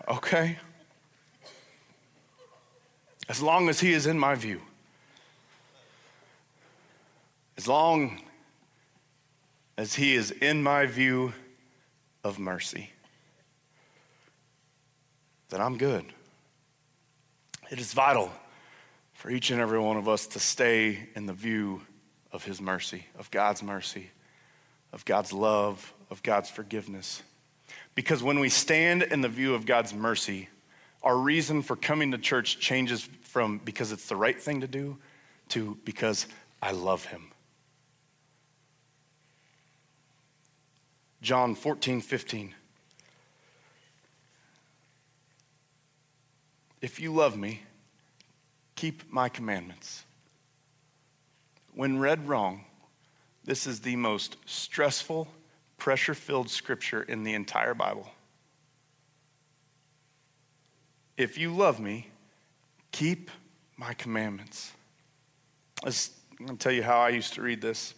Okay? 0.07 0.57
As 3.29 3.41
long 3.41 3.69
as 3.69 3.79
He 3.79 3.93
is 3.93 4.05
in 4.05 4.19
my 4.19 4.35
view, 4.35 4.61
as 7.57 7.67
long 7.67 8.21
as 9.77 9.93
He 9.95 10.15
is 10.15 10.31
in 10.31 10.61
my 10.61 10.85
view 10.85 11.33
of 12.23 12.37
mercy, 12.37 12.91
then 15.49 15.61
I'm 15.61 15.77
good. 15.77 16.05
It 17.71 17.79
is 17.79 17.93
vital 17.93 18.31
for 19.13 19.29
each 19.29 19.51
and 19.51 19.61
every 19.61 19.79
one 19.79 19.97
of 19.97 20.09
us 20.09 20.27
to 20.27 20.39
stay 20.39 21.07
in 21.15 21.27
the 21.27 21.33
view 21.33 21.81
of 22.31 22.43
His 22.43 22.59
mercy, 22.59 23.05
of 23.17 23.31
God's 23.31 23.63
mercy, 23.63 24.09
of 24.91 25.05
God's 25.05 25.31
love, 25.31 25.93
of 26.09 26.21
God's 26.23 26.49
forgiveness. 26.49 27.23
Because 27.95 28.23
when 28.23 28.39
we 28.39 28.49
stand 28.49 29.03
in 29.03 29.21
the 29.21 29.29
view 29.29 29.53
of 29.53 29.65
God's 29.65 29.93
mercy, 29.93 30.49
our 31.03 31.17
reason 31.17 31.61
for 31.61 31.75
coming 31.75 32.11
to 32.11 32.17
church 32.17 32.59
changes 32.59 33.07
from 33.23 33.59
because 33.59 33.91
it's 33.91 34.07
the 34.07 34.15
right 34.15 34.39
thing 34.39 34.61
to 34.61 34.67
do 34.67 34.97
to 35.49 35.77
because 35.83 36.27
I 36.61 36.71
love 36.71 37.05
him. 37.05 37.31
John 41.21 41.55
14, 41.55 42.01
15. 42.01 42.53
If 46.81 46.99
you 46.99 47.13
love 47.13 47.37
me, 47.37 47.63
keep 48.75 49.11
my 49.11 49.29
commandments. 49.29 50.03
When 51.73 51.97
read 51.97 52.27
wrong, 52.27 52.65
this 53.45 53.65
is 53.65 53.79
the 53.79 53.95
most 53.95 54.35
stressful 54.45 55.27
pressure 55.83 56.13
filled 56.13 56.49
scripture 56.49 57.03
in 57.03 57.25
the 57.25 57.33
entire 57.33 57.73
Bible. 57.73 58.09
If 61.17 61.37
you 61.37 61.53
love 61.53 61.77
me, 61.77 62.07
keep 62.93 63.29
my 63.75 63.93
commandments. 63.93 64.71
I'm 65.83 65.91
going 66.39 66.57
to 66.57 66.63
tell 66.63 66.71
you 66.71 66.83
how 66.83 67.01
I 67.01 67.09
used 67.09 67.33
to 67.33 67.41
read 67.41 67.59
this. 67.59 67.95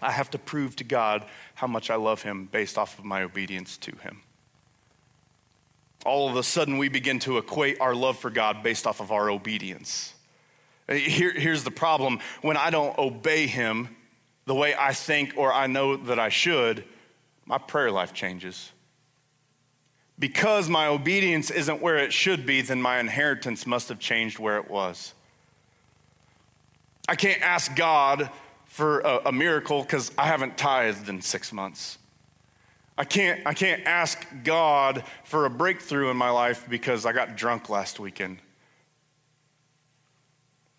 I 0.00 0.12
have 0.12 0.30
to 0.30 0.38
prove 0.38 0.76
to 0.76 0.84
God 0.84 1.24
how 1.54 1.66
much 1.66 1.90
I 1.90 1.96
love 1.96 2.22
him 2.22 2.48
based 2.52 2.78
off 2.78 2.96
of 3.00 3.04
my 3.04 3.24
obedience 3.24 3.76
to 3.78 3.96
him. 3.96 4.22
All 6.06 6.28
of 6.28 6.36
a 6.36 6.44
sudden, 6.44 6.78
we 6.78 6.88
begin 6.88 7.18
to 7.20 7.36
equate 7.38 7.80
our 7.80 7.96
love 7.96 8.16
for 8.16 8.30
God 8.30 8.62
based 8.62 8.86
off 8.86 9.00
of 9.00 9.10
our 9.10 9.28
obedience. 9.28 10.14
Eh, 10.88 10.98
here, 10.98 11.32
here's 11.32 11.64
the 11.64 11.72
problem 11.72 12.20
when 12.42 12.56
I 12.56 12.70
don't 12.70 12.96
obey 12.96 13.48
him 13.48 13.88
the 14.46 14.54
way 14.54 14.72
I 14.78 14.92
think 14.92 15.34
or 15.36 15.52
I 15.52 15.66
know 15.66 15.96
that 15.96 16.20
I 16.20 16.28
should, 16.28 16.84
my 17.52 17.58
prayer 17.58 17.90
life 17.90 18.14
changes. 18.14 18.72
Because 20.18 20.70
my 20.70 20.86
obedience 20.86 21.50
isn't 21.50 21.82
where 21.82 21.98
it 21.98 22.10
should 22.10 22.46
be, 22.46 22.62
then 22.62 22.80
my 22.80 22.98
inheritance 22.98 23.66
must 23.66 23.90
have 23.90 23.98
changed 23.98 24.38
where 24.38 24.56
it 24.56 24.70
was. 24.70 25.12
I 27.06 27.14
can't 27.14 27.42
ask 27.42 27.76
God 27.76 28.30
for 28.64 29.00
a, 29.00 29.24
a 29.26 29.32
miracle 29.32 29.82
because 29.82 30.10
I 30.16 30.28
haven't 30.28 30.56
tithed 30.56 31.10
in 31.10 31.20
six 31.20 31.52
months. 31.52 31.98
I 32.96 33.04
can't, 33.04 33.46
I 33.46 33.52
can't 33.52 33.82
ask 33.84 34.26
God 34.44 35.04
for 35.22 35.44
a 35.44 35.50
breakthrough 35.50 36.10
in 36.10 36.16
my 36.16 36.30
life 36.30 36.64
because 36.70 37.04
I 37.04 37.12
got 37.12 37.36
drunk 37.36 37.68
last 37.68 38.00
weekend. 38.00 38.38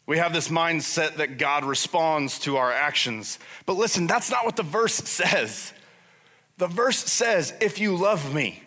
We 0.07 0.17
have 0.17 0.33
this 0.33 0.47
mindset 0.47 1.17
that 1.17 1.37
God 1.37 1.65
responds 1.65 2.39
to 2.39 2.57
our 2.57 2.71
actions. 2.71 3.37
But 3.67 3.73
listen, 3.73 4.07
that's 4.07 4.31
not 4.31 4.43
what 4.43 4.55
the 4.55 4.63
verse 4.63 4.95
says. 4.95 5.71
The 6.57 6.67
verse 6.67 6.97
says, 6.97 7.53
If 7.59 7.79
you 7.79 7.95
love 7.95 8.33
me, 8.33 8.63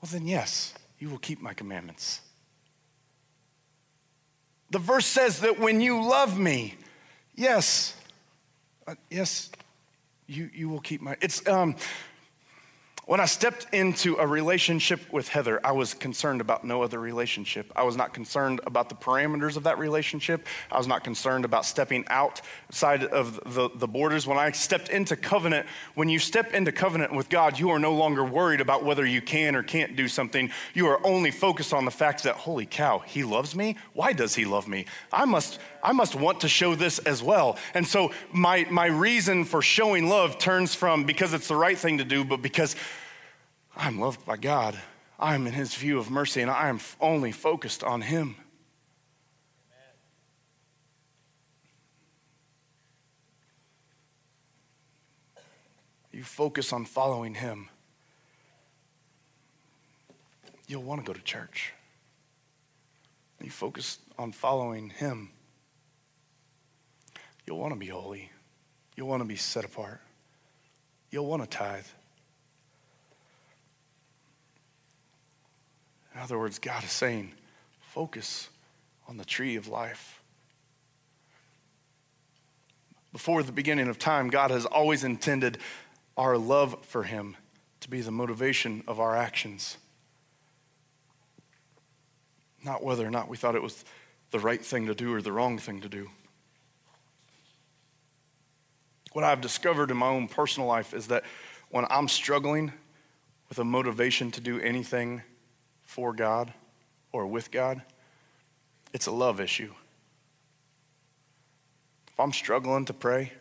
well, 0.00 0.10
then 0.12 0.26
yes, 0.26 0.74
you 0.98 1.08
will 1.08 1.18
keep 1.18 1.40
my 1.40 1.54
commandments. 1.54 2.20
The 4.70 4.78
verse 4.78 5.06
says 5.06 5.40
that 5.40 5.58
when 5.58 5.80
you 5.80 6.02
love 6.02 6.38
me, 6.38 6.74
yes, 7.34 7.96
uh, 8.86 8.94
yes, 9.10 9.50
you, 10.26 10.50
you 10.52 10.68
will 10.68 10.80
keep 10.80 11.00
my. 11.00 11.16
It's, 11.20 11.46
um, 11.48 11.74
when 13.08 13.20
I 13.20 13.24
stepped 13.24 13.66
into 13.72 14.16
a 14.16 14.26
relationship 14.26 15.10
with 15.10 15.28
Heather, 15.28 15.64
I 15.64 15.72
was 15.72 15.94
concerned 15.94 16.42
about 16.42 16.62
no 16.62 16.82
other 16.82 17.00
relationship. 17.00 17.72
I 17.74 17.84
was 17.84 17.96
not 17.96 18.12
concerned 18.12 18.60
about 18.66 18.90
the 18.90 18.96
parameters 18.96 19.56
of 19.56 19.62
that 19.62 19.78
relationship. 19.78 20.46
I 20.70 20.76
was 20.76 20.86
not 20.86 21.04
concerned 21.04 21.46
about 21.46 21.64
stepping 21.64 22.04
outside 22.08 23.04
of 23.04 23.40
the, 23.54 23.70
the 23.74 23.88
borders. 23.88 24.26
When 24.26 24.36
I 24.36 24.50
stepped 24.50 24.90
into 24.90 25.16
covenant, 25.16 25.66
when 25.94 26.10
you 26.10 26.18
step 26.18 26.52
into 26.52 26.70
covenant 26.70 27.14
with 27.14 27.30
God, 27.30 27.58
you 27.58 27.70
are 27.70 27.78
no 27.78 27.94
longer 27.94 28.22
worried 28.22 28.60
about 28.60 28.84
whether 28.84 29.06
you 29.06 29.22
can 29.22 29.56
or 29.56 29.62
can't 29.62 29.96
do 29.96 30.06
something. 30.06 30.50
You 30.74 30.88
are 30.88 31.00
only 31.02 31.30
focused 31.30 31.72
on 31.72 31.86
the 31.86 31.90
fact 31.90 32.24
that, 32.24 32.34
holy 32.34 32.66
cow, 32.66 32.98
he 32.98 33.24
loves 33.24 33.56
me? 33.56 33.78
Why 33.94 34.12
does 34.12 34.34
he 34.34 34.44
love 34.44 34.68
me? 34.68 34.84
I 35.10 35.24
must, 35.24 35.60
I 35.82 35.92
must 35.92 36.14
want 36.14 36.42
to 36.42 36.48
show 36.48 36.74
this 36.74 36.98
as 36.98 37.22
well. 37.22 37.56
And 37.72 37.86
so 37.86 38.12
my, 38.32 38.66
my 38.70 38.84
reason 38.84 39.46
for 39.46 39.62
showing 39.62 40.10
love 40.10 40.36
turns 40.36 40.74
from 40.74 41.04
because 41.04 41.32
it's 41.32 41.48
the 41.48 41.56
right 41.56 41.78
thing 41.78 41.96
to 41.96 42.04
do, 42.04 42.22
but 42.22 42.42
because 42.42 42.76
I'm 43.78 44.00
loved 44.00 44.26
by 44.26 44.36
God. 44.36 44.76
I'm 45.20 45.46
in 45.46 45.52
his 45.52 45.74
view 45.74 45.98
of 45.98 46.10
mercy, 46.10 46.42
and 46.42 46.50
I 46.50 46.68
am 46.68 46.80
only 47.00 47.30
focused 47.30 47.84
on 47.84 48.02
him. 48.02 48.34
You 56.12 56.24
focus 56.24 56.72
on 56.72 56.84
following 56.84 57.34
him, 57.34 57.68
you'll 60.66 60.82
want 60.82 61.00
to 61.00 61.06
go 61.06 61.12
to 61.12 61.22
church. 61.22 61.72
You 63.40 63.50
focus 63.50 64.00
on 64.18 64.32
following 64.32 64.90
him, 64.90 65.30
you'll 67.46 67.58
want 67.58 67.72
to 67.72 67.78
be 67.78 67.86
holy. 67.86 68.32
You'll 68.98 69.06
want 69.06 69.22
to 69.22 69.28
be 69.28 69.36
set 69.36 69.64
apart. 69.64 70.00
You'll 71.12 71.26
want 71.26 71.48
to 71.48 71.48
tithe. 71.48 71.86
In 76.18 76.24
other 76.24 76.36
words, 76.36 76.58
God 76.58 76.82
is 76.82 76.90
saying, 76.90 77.30
focus 77.78 78.48
on 79.08 79.18
the 79.18 79.24
tree 79.24 79.54
of 79.54 79.68
life. 79.68 80.20
Before 83.12 83.44
the 83.44 83.52
beginning 83.52 83.86
of 83.86 84.00
time, 84.00 84.28
God 84.28 84.50
has 84.50 84.66
always 84.66 85.04
intended 85.04 85.58
our 86.16 86.36
love 86.36 86.84
for 86.84 87.04
Him 87.04 87.36
to 87.78 87.88
be 87.88 88.00
the 88.00 88.10
motivation 88.10 88.82
of 88.88 88.98
our 88.98 89.14
actions. 89.14 89.76
Not 92.64 92.82
whether 92.82 93.06
or 93.06 93.12
not 93.12 93.28
we 93.28 93.36
thought 93.36 93.54
it 93.54 93.62
was 93.62 93.84
the 94.32 94.40
right 94.40 94.62
thing 94.62 94.86
to 94.88 94.96
do 94.96 95.14
or 95.14 95.22
the 95.22 95.30
wrong 95.30 95.56
thing 95.56 95.82
to 95.82 95.88
do. 95.88 96.10
what 99.12 99.24
I've 99.24 99.40
discovered 99.40 99.92
in 99.92 99.96
my 99.96 100.08
own 100.08 100.26
personal 100.26 100.66
life 100.68 100.94
is 100.94 101.06
that 101.08 101.22
when 101.70 101.86
I'm 101.88 102.08
struggling 102.08 102.72
with 103.48 103.60
a 103.60 103.64
motivation 103.64 104.32
to 104.32 104.40
do 104.40 104.58
anything 104.58 105.22
for 105.88 106.12
God 106.12 106.52
or 107.12 107.26
with 107.26 107.50
God, 107.50 107.80
it's 108.92 109.06
a 109.06 109.10
love 109.10 109.40
issue. 109.40 109.72
If 112.12 112.20
I'm 112.20 112.32
struggling 112.32 112.84
to 112.84 112.92
pray, 112.92 113.32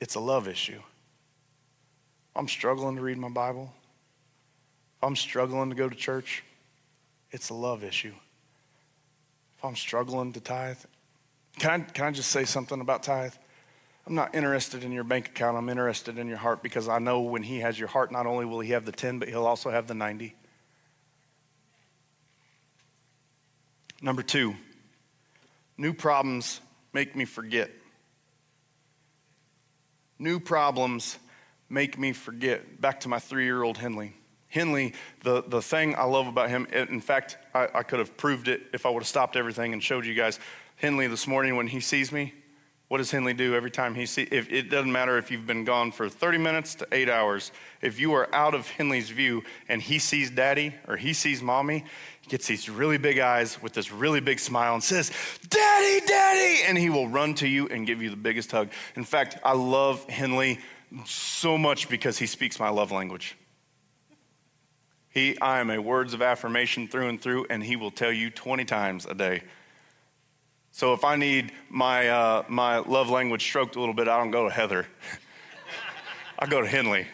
it's 0.00 0.14
a 0.14 0.20
love 0.20 0.46
issue. 0.46 0.78
If 0.78 2.36
I'm 2.36 2.46
struggling 2.46 2.94
to 2.94 3.02
read 3.02 3.18
my 3.18 3.28
Bible, 3.28 3.74
if 4.96 5.04
I'm 5.04 5.16
struggling 5.16 5.68
to 5.68 5.74
go 5.74 5.88
to 5.88 5.96
church, 5.96 6.44
it's 7.32 7.50
a 7.50 7.54
love 7.54 7.82
issue. 7.82 8.14
If 9.58 9.64
I'm 9.64 9.76
struggling 9.76 10.32
to 10.34 10.40
tithe, 10.40 10.78
can 11.58 11.80
I, 11.80 11.84
can 11.90 12.04
I 12.04 12.10
just 12.12 12.30
say 12.30 12.44
something 12.44 12.80
about 12.80 13.02
tithe? 13.02 13.34
I'm 14.06 14.14
not 14.14 14.32
interested 14.32 14.84
in 14.84 14.92
your 14.92 15.04
bank 15.04 15.26
account. 15.26 15.56
I'm 15.56 15.68
interested 15.68 16.18
in 16.18 16.28
your 16.28 16.38
heart 16.38 16.62
because 16.62 16.88
I 16.88 17.00
know 17.00 17.22
when 17.22 17.42
He 17.42 17.58
has 17.58 17.80
your 17.80 17.88
heart, 17.88 18.12
not 18.12 18.26
only 18.26 18.44
will 18.44 18.60
He 18.60 18.70
have 18.70 18.84
the 18.84 18.92
10, 18.92 19.18
but 19.18 19.28
He'll 19.28 19.44
also 19.44 19.70
have 19.70 19.88
the 19.88 19.94
90. 19.94 20.36
Number 24.00 24.22
two, 24.22 24.54
new 25.76 25.92
problems 25.92 26.60
make 26.92 27.16
me 27.16 27.24
forget. 27.24 27.70
New 30.18 30.40
problems 30.40 31.18
make 31.68 31.98
me 31.98 32.12
forget. 32.12 32.80
Back 32.80 33.00
to 33.00 33.08
my 33.08 33.18
three 33.18 33.44
year 33.44 33.62
old 33.62 33.78
Henley. 33.78 34.14
Henley, 34.48 34.94
the, 35.22 35.42
the 35.42 35.60
thing 35.60 35.94
I 35.96 36.04
love 36.04 36.26
about 36.26 36.48
him, 36.48 36.66
in 36.72 37.00
fact, 37.00 37.36
I, 37.54 37.68
I 37.74 37.82
could 37.82 37.98
have 37.98 38.16
proved 38.16 38.48
it 38.48 38.62
if 38.72 38.86
I 38.86 38.90
would 38.90 39.02
have 39.02 39.08
stopped 39.08 39.36
everything 39.36 39.72
and 39.72 39.82
showed 39.82 40.06
you 40.06 40.14
guys. 40.14 40.40
Henley, 40.76 41.06
this 41.06 41.26
morning 41.26 41.56
when 41.56 41.66
he 41.66 41.80
sees 41.80 42.10
me, 42.12 42.32
what 42.88 42.98
does 42.98 43.10
Henley 43.10 43.34
do 43.34 43.54
every 43.54 43.70
time 43.70 43.94
he 43.94 44.06
sees? 44.06 44.28
If 44.32 44.50
it 44.50 44.70
doesn't 44.70 44.90
matter 44.90 45.18
if 45.18 45.30
you've 45.30 45.46
been 45.46 45.64
gone 45.64 45.92
for 45.92 46.08
30 46.08 46.38
minutes 46.38 46.76
to 46.76 46.88
eight 46.90 47.10
hours, 47.10 47.52
if 47.82 48.00
you 48.00 48.14
are 48.14 48.34
out 48.34 48.54
of 48.54 48.66
Henley's 48.66 49.10
view 49.10 49.44
and 49.68 49.82
he 49.82 49.98
sees 49.98 50.30
daddy 50.30 50.74
or 50.86 50.96
he 50.96 51.12
sees 51.12 51.42
mommy, 51.42 51.84
gets 52.28 52.46
these 52.46 52.68
really 52.68 52.98
big 52.98 53.18
eyes 53.18 53.60
with 53.62 53.72
this 53.72 53.92
really 53.92 54.20
big 54.20 54.38
smile 54.38 54.74
and 54.74 54.82
says, 54.82 55.10
Daddy, 55.48 56.06
Daddy! 56.06 56.62
And 56.66 56.76
he 56.76 56.90
will 56.90 57.08
run 57.08 57.34
to 57.34 57.48
you 57.48 57.68
and 57.68 57.86
give 57.86 58.02
you 58.02 58.10
the 58.10 58.16
biggest 58.16 58.50
hug. 58.50 58.70
In 58.96 59.04
fact, 59.04 59.38
I 59.44 59.52
love 59.52 60.04
Henley 60.08 60.60
so 61.04 61.58
much 61.58 61.88
because 61.88 62.18
he 62.18 62.26
speaks 62.26 62.58
my 62.58 62.68
love 62.68 62.92
language. 62.92 63.36
He, 65.10 65.38
I 65.40 65.60
am 65.60 65.70
a 65.70 65.80
words 65.80 66.14
of 66.14 66.22
affirmation 66.22 66.88
through 66.88 67.08
and 67.08 67.20
through, 67.20 67.46
and 67.50 67.62
he 67.62 67.76
will 67.76 67.90
tell 67.90 68.12
you 68.12 68.30
20 68.30 68.64
times 68.64 69.06
a 69.06 69.14
day 69.14 69.42
so 70.78 70.92
if 70.92 71.02
I 71.02 71.16
need 71.16 71.50
my, 71.68 72.08
uh, 72.08 72.44
my 72.48 72.78
love 72.78 73.10
language 73.10 73.42
stroked 73.42 73.74
a 73.74 73.80
little 73.80 73.96
bit, 73.96 74.06
I 74.06 74.16
don't 74.16 74.30
go 74.30 74.44
to 74.44 74.54
Heather. 74.54 74.86
I 76.38 76.46
go 76.46 76.60
to 76.60 76.68
Henley. 76.68 77.04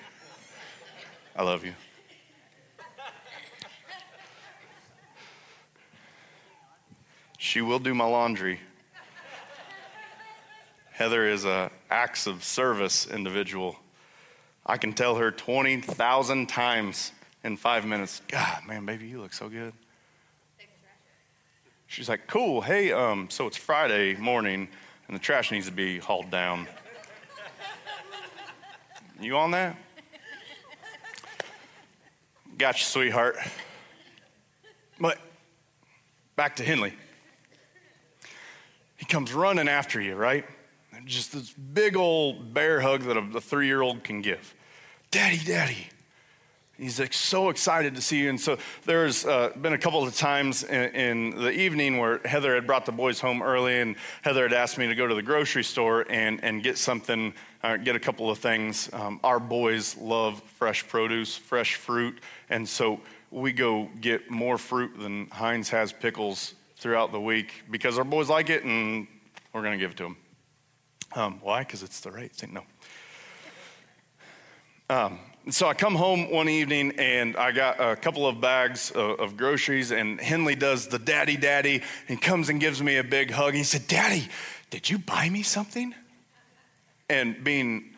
I 1.35 1.45
love 1.45 1.65
you. 1.65 1.73
She 7.45 7.61
will 7.61 7.79
do 7.79 7.93
my 7.93 8.07
laundry. 8.07 8.59
Heather 10.93 11.29
is 11.29 11.45
a 11.45 11.71
acts 11.91 12.27
of 12.27 12.43
service 12.43 13.07
individual. 13.07 13.77
I 14.65 14.79
can 14.79 14.95
tell 14.95 15.17
her 15.17 15.31
20,000 15.31 16.49
times 16.49 17.13
in 17.45 17.59
five 17.59 17.85
minutes, 17.85 18.23
God, 18.29 18.63
man, 18.67 18.87
baby, 18.87 19.09
you 19.09 19.21
look 19.21 19.35
so 19.35 19.51
good. 19.51 19.75
She's 21.87 22.09
like, 22.09 22.27
cool. 22.29 22.63
Hey, 22.63 22.93
um, 22.93 23.29
so 23.29 23.47
it's 23.47 23.59
Friday 23.59 24.15
morning 24.17 24.67
and 25.07 25.15
the 25.15 25.21
trash 25.21 25.53
needs 25.53 25.67
to 25.67 25.73
be 25.73 25.99
hauled 25.99 26.31
down. 26.31 26.67
You 29.21 29.37
on 29.37 29.51
that? 29.51 29.77
Got 32.57 32.79
you, 32.79 32.85
sweetheart. 32.85 33.37
But 34.99 35.19
back 36.37 36.57
to 36.57 36.65
Henley. 36.65 36.95
He 39.05 39.09
comes 39.09 39.35
running 39.35 39.69
after 39.69 40.01
you, 40.01 40.15
right? 40.15 40.47
Just 41.05 41.35
this 41.35 41.51
big 41.53 41.95
old 41.95 42.55
bear 42.55 42.81
hug 42.81 43.03
that 43.03 43.19
a, 43.19 43.37
a 43.37 43.41
three 43.43 43.67
year 43.67 43.83
old 43.83 44.03
can 44.03 44.23
give. 44.23 44.55
Daddy, 45.11 45.37
daddy. 45.45 45.89
He's 46.79 46.99
like, 46.99 47.13
so 47.13 47.51
excited 47.51 47.97
to 47.97 48.01
see 48.01 48.21
you. 48.21 48.31
And 48.31 48.41
so 48.41 48.57
there's 48.87 49.27
uh, 49.27 49.51
been 49.61 49.75
a 49.75 49.79
couple 49.79 50.03
of 50.03 50.17
times 50.17 50.65
in, 50.65 50.95
in, 50.95 51.31
the 51.37 51.51
evening 51.51 51.99
where 51.99 52.19
Heather 52.25 52.55
had 52.55 52.67
brought 52.67 52.87
the 52.87 52.93
boys 52.93 53.21
home 53.21 53.43
early, 53.43 53.79
and 53.79 53.97
Heather 54.23 54.45
had 54.45 54.55
asked 54.55 54.79
me 54.79 54.87
to 54.87 54.95
go 54.95 55.07
to 55.07 55.15
the 55.15 55.23
grocery 55.23 55.65
store 55.65 56.07
and, 56.09 56.43
and 56.43 56.63
get 56.63 56.79
something, 56.79 57.35
uh, 57.63 57.77
get 57.77 57.97
a 57.97 58.01
couple 58.01 58.31
of 58.31 58.39
things. 58.39 58.89
Um, 58.95 59.21
our 59.23 59.39
boys 59.39 59.99
love 59.99 60.43
fresh 60.57 60.89
produce, 60.89 61.37
fresh 61.37 61.75
fruit. 61.75 62.21
And 62.49 62.67
so 62.67 63.03
we 63.31 63.53
go 63.53 63.91
get 64.01 64.31
more 64.31 64.57
fruit 64.57 64.99
than 64.99 65.27
Heinz 65.27 65.69
has 65.69 65.93
pickles 65.93 66.55
throughout 66.85 67.13
the 67.13 67.21
week 67.21 67.65
because 67.71 67.97
our 67.97 68.05
boys 68.05 68.29
like 68.29 68.51
it, 68.51 68.63
and 68.63 69.07
we're 69.55 69.63
going 69.63 69.73
to 69.73 69.79
give 69.79 69.93
it 69.93 69.97
to 69.97 70.03
them. 70.03 70.17
Um, 71.15 71.41
why? 71.43 71.61
Because 71.61 71.83
it's 71.83 72.01
the 72.01 72.11
right 72.11 72.31
thing? 72.31 72.53
No. 72.53 72.63
Um, 74.95 75.19
so 75.49 75.67
I 75.67 75.73
come 75.73 75.95
home 75.95 76.31
one 76.31 76.47
evening 76.47 76.93
and 76.99 77.39
I 77.39 77.53
got 77.53 77.81
a 77.81 77.97
couple 77.97 78.27
of 78.27 78.39
bags 78.39 78.91
of, 78.91 79.19
of, 79.19 79.39
groceries, 79.39 79.93
and 79.93 80.21
Henley 80.21 80.57
does 80.57 80.89
the 80.89 80.99
daddy 80.99 81.39
daddy 81.39 81.81
and 82.07 82.21
comes 82.21 82.51
and 82.51 82.61
gives 82.61 82.83
me 82.83 82.99
a 82.99 83.05
big 83.05 83.31
hug. 83.31 83.55
He 83.55 83.65
said, 83.65 83.87
Daddy, 83.87 84.29
did 84.69 84.91
you 84.91 84.99
buy 84.99 85.31
me 85.31 85.43
something? 85.43 85.95
And 87.09 87.43
being 87.43 87.95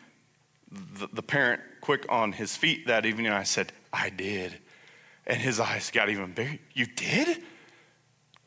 the, 0.71 1.09
the 1.11 1.23
parent 1.23 1.59
quick 1.81 2.05
on 2.07 2.31
his 2.31 2.55
feet 2.55 2.87
that 2.87 3.05
evening, 3.05 3.33
I 3.33 3.43
said, 3.43 3.73
I 3.91 4.11
did. 4.11 4.57
And 5.25 5.41
his 5.41 5.59
eyes 5.59 5.91
got 5.91 6.07
even 6.07 6.31
bigger. 6.31 6.57
You 6.73 6.85
did? 6.85 7.43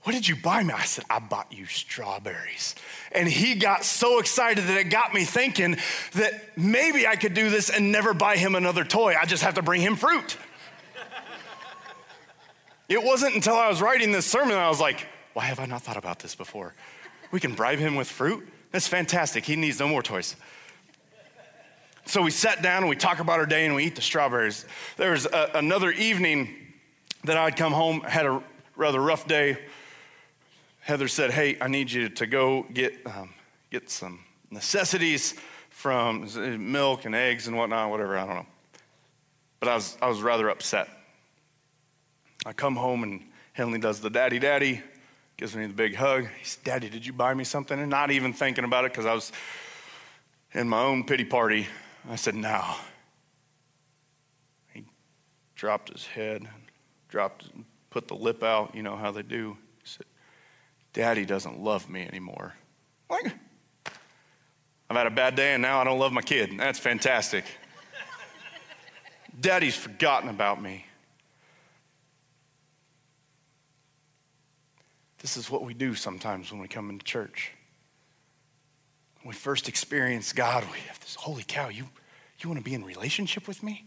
What 0.02 0.12
did 0.12 0.26
you 0.26 0.34
buy 0.34 0.62
me? 0.62 0.72
I 0.72 0.84
said, 0.84 1.04
I 1.10 1.18
bought 1.18 1.52
you 1.52 1.66
strawberries. 1.66 2.74
And 3.12 3.28
he 3.28 3.54
got 3.54 3.84
so 3.84 4.18
excited 4.18 4.64
that 4.64 4.78
it 4.78 4.84
got 4.84 5.12
me 5.12 5.24
thinking 5.24 5.76
that 6.14 6.56
maybe 6.56 7.06
I 7.06 7.16
could 7.16 7.34
do 7.34 7.50
this 7.50 7.68
and 7.68 7.92
never 7.92 8.14
buy 8.14 8.36
him 8.36 8.54
another 8.54 8.82
toy. 8.82 9.14
I 9.20 9.26
just 9.26 9.42
have 9.42 9.54
to 9.54 9.62
bring 9.62 9.82
him 9.82 9.96
fruit. 9.96 10.38
it 12.88 13.02
wasn't 13.02 13.34
until 13.34 13.56
I 13.56 13.68
was 13.68 13.82
writing 13.82 14.10
this 14.10 14.24
sermon 14.24 14.50
that 14.50 14.58
I 14.58 14.70
was 14.70 14.80
like, 14.80 15.06
why 15.34 15.44
have 15.44 15.60
I 15.60 15.66
not 15.66 15.82
thought 15.82 15.98
about 15.98 16.18
this 16.20 16.34
before? 16.34 16.74
We 17.30 17.38
can 17.38 17.54
bribe 17.54 17.78
him 17.78 17.94
with 17.94 18.08
fruit? 18.08 18.48
That's 18.72 18.88
fantastic. 18.88 19.44
He 19.44 19.54
needs 19.54 19.80
no 19.80 19.88
more 19.88 20.02
toys. 20.02 20.34
So 22.06 22.22
we 22.22 22.30
sat 22.30 22.62
down 22.62 22.84
and 22.84 22.88
we 22.88 22.96
talk 22.96 23.20
about 23.20 23.38
our 23.38 23.46
day 23.46 23.66
and 23.66 23.74
we 23.74 23.84
eat 23.84 23.96
the 23.96 24.02
strawberries. 24.02 24.64
There 24.96 25.10
was 25.10 25.26
a, 25.26 25.50
another 25.54 25.90
evening 25.92 26.56
that 27.24 27.36
I'd 27.36 27.56
come 27.56 27.72
home, 27.72 28.00
had 28.00 28.24
a 28.24 28.42
rather 28.76 29.00
rough 29.00 29.28
day 29.28 29.58
Heather 30.80 31.08
said, 31.08 31.30
Hey, 31.30 31.56
I 31.60 31.68
need 31.68 31.90
you 31.90 32.08
to 32.08 32.26
go 32.26 32.66
get, 32.72 32.94
um, 33.06 33.30
get 33.70 33.90
some 33.90 34.20
necessities 34.50 35.34
from 35.68 36.28
milk 36.72 37.04
and 37.04 37.14
eggs 37.14 37.46
and 37.46 37.56
whatnot, 37.56 37.90
whatever, 37.90 38.18
I 38.18 38.26
don't 38.26 38.36
know. 38.36 38.46
But 39.60 39.68
I 39.68 39.74
was, 39.74 39.96
I 40.02 40.08
was 40.08 40.20
rather 40.20 40.48
upset. 40.48 40.88
I 42.44 42.52
come 42.52 42.76
home 42.76 43.02
and 43.02 43.22
Henley 43.52 43.78
does 43.78 44.00
the 44.00 44.10
daddy 44.10 44.38
daddy, 44.38 44.82
gives 45.36 45.54
me 45.54 45.66
the 45.66 45.72
big 45.72 45.94
hug. 45.94 46.28
He 46.38 46.44
said, 46.44 46.64
Daddy, 46.64 46.88
did 46.88 47.04
you 47.04 47.12
buy 47.12 47.34
me 47.34 47.44
something? 47.44 47.78
And 47.78 47.90
not 47.90 48.10
even 48.10 48.32
thinking 48.32 48.64
about 48.64 48.84
it 48.84 48.92
because 48.92 49.06
I 49.06 49.14
was 49.14 49.32
in 50.52 50.68
my 50.68 50.80
own 50.80 51.04
pity 51.04 51.24
party. 51.24 51.66
I 52.08 52.16
said, 52.16 52.34
No. 52.34 52.62
He 54.72 54.84
dropped 55.54 55.92
his 55.92 56.06
head, 56.06 56.48
dropped, 57.08 57.50
put 57.90 58.08
the 58.08 58.16
lip 58.16 58.42
out, 58.42 58.74
you 58.74 58.82
know 58.82 58.96
how 58.96 59.10
they 59.10 59.22
do. 59.22 59.56
Daddy 60.92 61.24
doesn't 61.24 61.60
love 61.60 61.88
me 61.88 62.06
anymore. 62.06 62.54
Like, 63.08 63.32
I've 64.88 64.96
had 64.96 65.06
a 65.06 65.10
bad 65.10 65.36
day 65.36 65.54
and 65.54 65.62
now 65.62 65.80
I 65.80 65.84
don't 65.84 65.98
love 65.98 66.12
my 66.12 66.22
kid. 66.22 66.50
That's 66.58 66.78
fantastic. 66.78 67.44
Daddy's 69.40 69.76
forgotten 69.76 70.28
about 70.28 70.60
me. 70.60 70.84
This 75.18 75.36
is 75.36 75.50
what 75.50 75.64
we 75.64 75.74
do 75.74 75.94
sometimes 75.94 76.50
when 76.50 76.60
we 76.60 76.68
come 76.68 76.90
into 76.90 77.04
church. 77.04 77.52
When 79.22 79.28
we 79.28 79.34
first 79.34 79.68
experience 79.68 80.32
God, 80.32 80.64
we 80.72 80.78
have 80.88 80.98
this 81.00 81.14
holy 81.14 81.44
cow, 81.46 81.68
you, 81.68 81.88
you 82.38 82.48
want 82.48 82.58
to 82.58 82.64
be 82.64 82.74
in 82.74 82.84
relationship 82.84 83.46
with 83.46 83.62
me? 83.62 83.84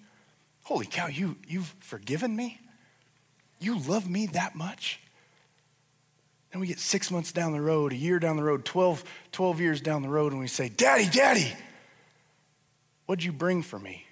Holy 0.63 0.85
cow, 0.85 1.07
you, 1.07 1.35
you've 1.47 1.75
forgiven 1.79 2.35
me? 2.35 2.59
You 3.59 3.79
love 3.79 4.09
me 4.09 4.27
that 4.27 4.55
much? 4.55 4.99
Then 6.53 6.59
we 6.59 6.67
get 6.67 6.79
six 6.79 7.09
months 7.09 7.31
down 7.31 7.51
the 7.51 7.59
road, 7.59 7.93
a 7.93 7.95
year 7.95 8.19
down 8.19 8.37
the 8.37 8.43
road, 8.43 8.63
12, 8.63 9.03
12 9.31 9.59
years 9.59 9.81
down 9.81 10.03
the 10.03 10.07
road, 10.07 10.33
and 10.33 10.39
we 10.39 10.45
say, 10.47 10.69
Daddy, 10.69 11.09
Daddy, 11.09 11.51
what'd 13.07 13.25
you 13.25 13.31
bring 13.31 13.63
for 13.63 13.79
me? 13.79 14.05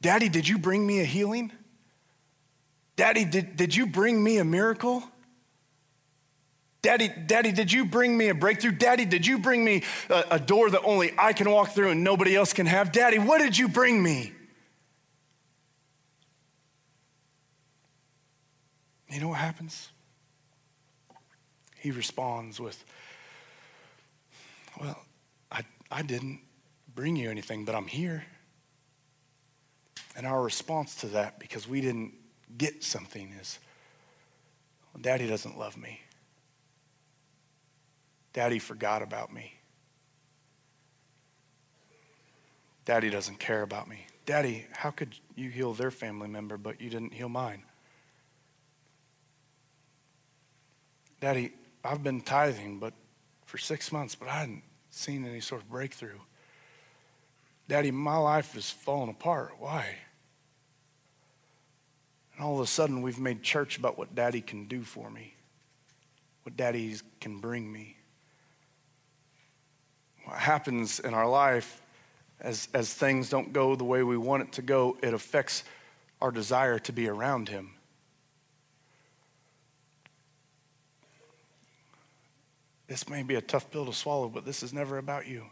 Daddy, 0.00 0.30
did 0.30 0.48
you 0.48 0.56
bring 0.56 0.86
me 0.86 1.00
a 1.00 1.04
healing? 1.04 1.52
Daddy, 2.96 3.26
did, 3.26 3.56
did 3.56 3.76
you 3.76 3.86
bring 3.86 4.24
me 4.24 4.38
a 4.38 4.44
miracle? 4.44 5.04
Daddy, 6.80 7.12
Daddy, 7.26 7.52
did 7.52 7.70
you 7.70 7.84
bring 7.84 8.16
me 8.16 8.30
a 8.30 8.34
breakthrough? 8.34 8.72
Daddy, 8.72 9.04
did 9.04 9.26
you 9.26 9.38
bring 9.38 9.62
me 9.62 9.82
a, 10.08 10.24
a 10.32 10.40
door 10.40 10.70
that 10.70 10.80
only 10.84 11.12
I 11.18 11.34
can 11.34 11.50
walk 11.50 11.72
through 11.72 11.90
and 11.90 12.02
nobody 12.02 12.34
else 12.34 12.54
can 12.54 12.64
have? 12.64 12.92
Daddy, 12.92 13.18
what 13.18 13.42
did 13.42 13.58
you 13.58 13.68
bring 13.68 14.02
me? 14.02 14.32
You 19.10 19.20
know 19.20 19.28
what 19.28 19.38
happens? 19.38 19.90
He 21.84 21.90
responds 21.90 22.58
with, 22.58 22.82
Well, 24.80 24.98
I, 25.52 25.64
I 25.90 26.00
didn't 26.00 26.40
bring 26.94 27.14
you 27.14 27.30
anything, 27.30 27.66
but 27.66 27.74
I'm 27.74 27.86
here. 27.86 28.24
And 30.16 30.24
our 30.24 30.42
response 30.42 30.94
to 31.02 31.08
that, 31.08 31.38
because 31.38 31.68
we 31.68 31.82
didn't 31.82 32.14
get 32.56 32.82
something, 32.82 33.34
is, 33.38 33.58
well, 34.94 35.02
Daddy 35.02 35.26
doesn't 35.26 35.58
love 35.58 35.76
me. 35.76 36.00
Daddy 38.32 38.58
forgot 38.58 39.02
about 39.02 39.30
me. 39.30 39.52
Daddy 42.86 43.10
doesn't 43.10 43.38
care 43.38 43.60
about 43.60 43.88
me. 43.88 44.06
Daddy, 44.24 44.64
how 44.72 44.90
could 44.90 45.14
you 45.36 45.50
heal 45.50 45.74
their 45.74 45.90
family 45.90 46.28
member, 46.28 46.56
but 46.56 46.80
you 46.80 46.88
didn't 46.88 47.12
heal 47.12 47.28
mine? 47.28 47.62
Daddy, 51.20 51.52
I've 51.84 52.02
been 52.02 52.22
tithing, 52.22 52.78
but 52.78 52.94
for 53.44 53.58
six 53.58 53.92
months, 53.92 54.14
but 54.14 54.28
I 54.28 54.38
hadn't 54.38 54.62
seen 54.90 55.26
any 55.26 55.40
sort 55.40 55.62
of 55.62 55.70
breakthrough. 55.70 56.18
Daddy, 57.68 57.90
my 57.90 58.16
life 58.16 58.56
is 58.56 58.70
falling 58.70 59.10
apart. 59.10 59.54
Why? 59.58 59.86
And 62.34 62.44
all 62.44 62.54
of 62.54 62.60
a 62.60 62.66
sudden, 62.66 63.02
we've 63.02 63.18
made 63.18 63.42
church 63.42 63.78
about 63.78 63.98
what 63.98 64.14
daddy 64.14 64.40
can 64.40 64.66
do 64.66 64.82
for 64.82 65.10
me, 65.10 65.34
what 66.42 66.56
daddy 66.56 66.96
can 67.20 67.38
bring 67.38 67.70
me. 67.70 67.96
What 70.24 70.38
happens 70.38 71.00
in 71.00 71.12
our 71.12 71.28
life 71.28 71.82
as, 72.40 72.68
as 72.74 72.92
things 72.92 73.28
don't 73.28 73.52
go 73.52 73.76
the 73.76 73.84
way 73.84 74.02
we 74.02 74.16
want 74.16 74.42
it 74.42 74.52
to 74.52 74.62
go, 74.62 74.96
it 75.02 75.14
affects 75.14 75.64
our 76.20 76.30
desire 76.30 76.78
to 76.80 76.92
be 76.92 77.08
around 77.08 77.48
him. 77.48 77.73
This 82.86 83.08
may 83.08 83.22
be 83.22 83.34
a 83.34 83.40
tough 83.40 83.70
pill 83.70 83.86
to 83.86 83.92
swallow, 83.92 84.28
but 84.28 84.44
this 84.44 84.62
is 84.62 84.72
never 84.72 84.98
about 84.98 85.26
you. 85.26 85.44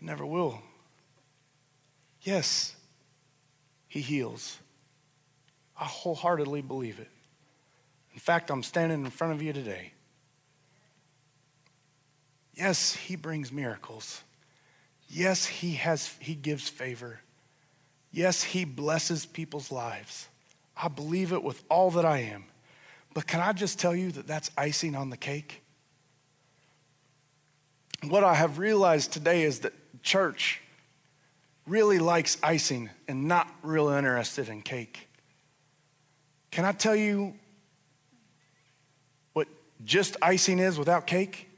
It 0.00 0.04
never 0.04 0.24
will. 0.24 0.62
Yes, 2.22 2.74
He 3.88 4.00
heals. 4.00 4.58
I 5.78 5.84
wholeheartedly 5.84 6.62
believe 6.62 6.98
it. 6.98 7.10
In 8.14 8.20
fact, 8.20 8.50
I'm 8.50 8.62
standing 8.62 9.04
in 9.04 9.10
front 9.10 9.34
of 9.34 9.42
you 9.42 9.52
today. 9.52 9.92
Yes, 12.54 12.94
He 12.94 13.14
brings 13.14 13.52
miracles. 13.52 14.22
Yes, 15.08 15.44
He, 15.46 15.74
has, 15.74 16.14
he 16.18 16.34
gives 16.34 16.68
favor. 16.68 17.20
Yes, 18.10 18.42
He 18.42 18.64
blesses 18.64 19.26
people's 19.26 19.70
lives. 19.70 20.28
I 20.74 20.88
believe 20.88 21.32
it 21.32 21.42
with 21.42 21.62
all 21.68 21.90
that 21.92 22.06
I 22.06 22.20
am. 22.20 22.44
But 23.16 23.26
can 23.26 23.40
I 23.40 23.54
just 23.54 23.78
tell 23.78 23.96
you 23.96 24.10
that 24.12 24.26
that's 24.26 24.50
icing 24.58 24.94
on 24.94 25.08
the 25.08 25.16
cake? 25.16 25.62
What 28.06 28.22
I 28.22 28.34
have 28.34 28.58
realized 28.58 29.10
today 29.10 29.44
is 29.44 29.60
that 29.60 29.72
church 30.02 30.60
really 31.66 31.98
likes 31.98 32.36
icing 32.42 32.90
and 33.08 33.26
not 33.26 33.48
real 33.62 33.88
interested 33.88 34.50
in 34.50 34.60
cake. 34.60 35.08
Can 36.50 36.66
I 36.66 36.72
tell 36.72 36.94
you 36.94 37.32
what 39.32 39.48
just 39.82 40.18
icing 40.20 40.58
is 40.58 40.78
without 40.78 41.06
cake? 41.06 41.48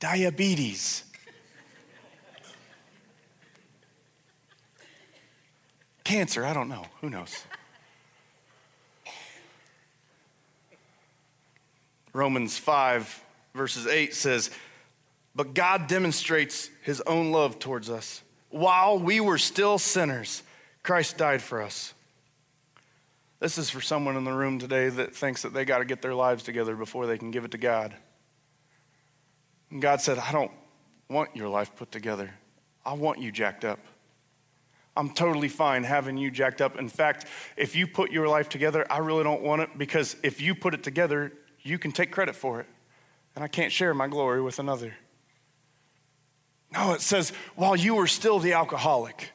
Diabetes. 0.00 1.02
Cancer, 6.04 6.44
I 6.44 6.52
don't 6.52 6.68
know. 6.68 6.84
Who 7.00 7.08
knows? 7.08 7.42
Romans 12.12 12.56
5, 12.58 13.24
verses 13.54 13.86
8 13.86 14.14
says, 14.14 14.50
But 15.34 15.54
God 15.54 15.86
demonstrates 15.86 16.70
his 16.82 17.00
own 17.02 17.32
love 17.32 17.58
towards 17.58 17.90
us. 17.90 18.22
While 18.50 18.98
we 18.98 19.20
were 19.20 19.38
still 19.38 19.78
sinners, 19.78 20.42
Christ 20.82 21.18
died 21.18 21.42
for 21.42 21.62
us. 21.62 21.94
This 23.40 23.58
is 23.58 23.70
for 23.70 23.80
someone 23.80 24.16
in 24.16 24.24
the 24.24 24.32
room 24.32 24.58
today 24.58 24.88
that 24.88 25.14
thinks 25.14 25.42
that 25.42 25.52
they 25.52 25.64
got 25.64 25.78
to 25.78 25.84
get 25.84 26.02
their 26.02 26.14
lives 26.14 26.42
together 26.42 26.74
before 26.74 27.06
they 27.06 27.18
can 27.18 27.30
give 27.30 27.44
it 27.44 27.52
to 27.52 27.58
God. 27.58 27.94
And 29.70 29.80
God 29.80 30.00
said, 30.00 30.18
I 30.18 30.32
don't 30.32 30.50
want 31.08 31.36
your 31.36 31.48
life 31.48 31.76
put 31.76 31.92
together. 31.92 32.30
I 32.84 32.94
want 32.94 33.20
you 33.20 33.30
jacked 33.30 33.64
up. 33.64 33.78
I'm 34.96 35.10
totally 35.10 35.48
fine 35.48 35.84
having 35.84 36.16
you 36.16 36.30
jacked 36.30 36.60
up. 36.60 36.76
In 36.76 36.88
fact, 36.88 37.26
if 37.56 37.76
you 37.76 37.86
put 37.86 38.10
your 38.10 38.26
life 38.26 38.48
together, 38.48 38.84
I 38.90 38.98
really 38.98 39.22
don't 39.22 39.42
want 39.42 39.62
it 39.62 39.78
because 39.78 40.16
if 40.24 40.40
you 40.40 40.56
put 40.56 40.74
it 40.74 40.82
together, 40.82 41.32
you 41.62 41.78
can 41.78 41.92
take 41.92 42.10
credit 42.10 42.34
for 42.34 42.60
it, 42.60 42.66
and 43.34 43.44
I 43.44 43.48
can't 43.48 43.72
share 43.72 43.94
my 43.94 44.08
glory 44.08 44.40
with 44.40 44.58
another. 44.58 44.94
No, 46.72 46.92
it 46.92 47.00
says, 47.00 47.32
while 47.56 47.76
you 47.76 47.94
were 47.94 48.06
still 48.06 48.38
the 48.38 48.52
alcoholic, 48.52 49.30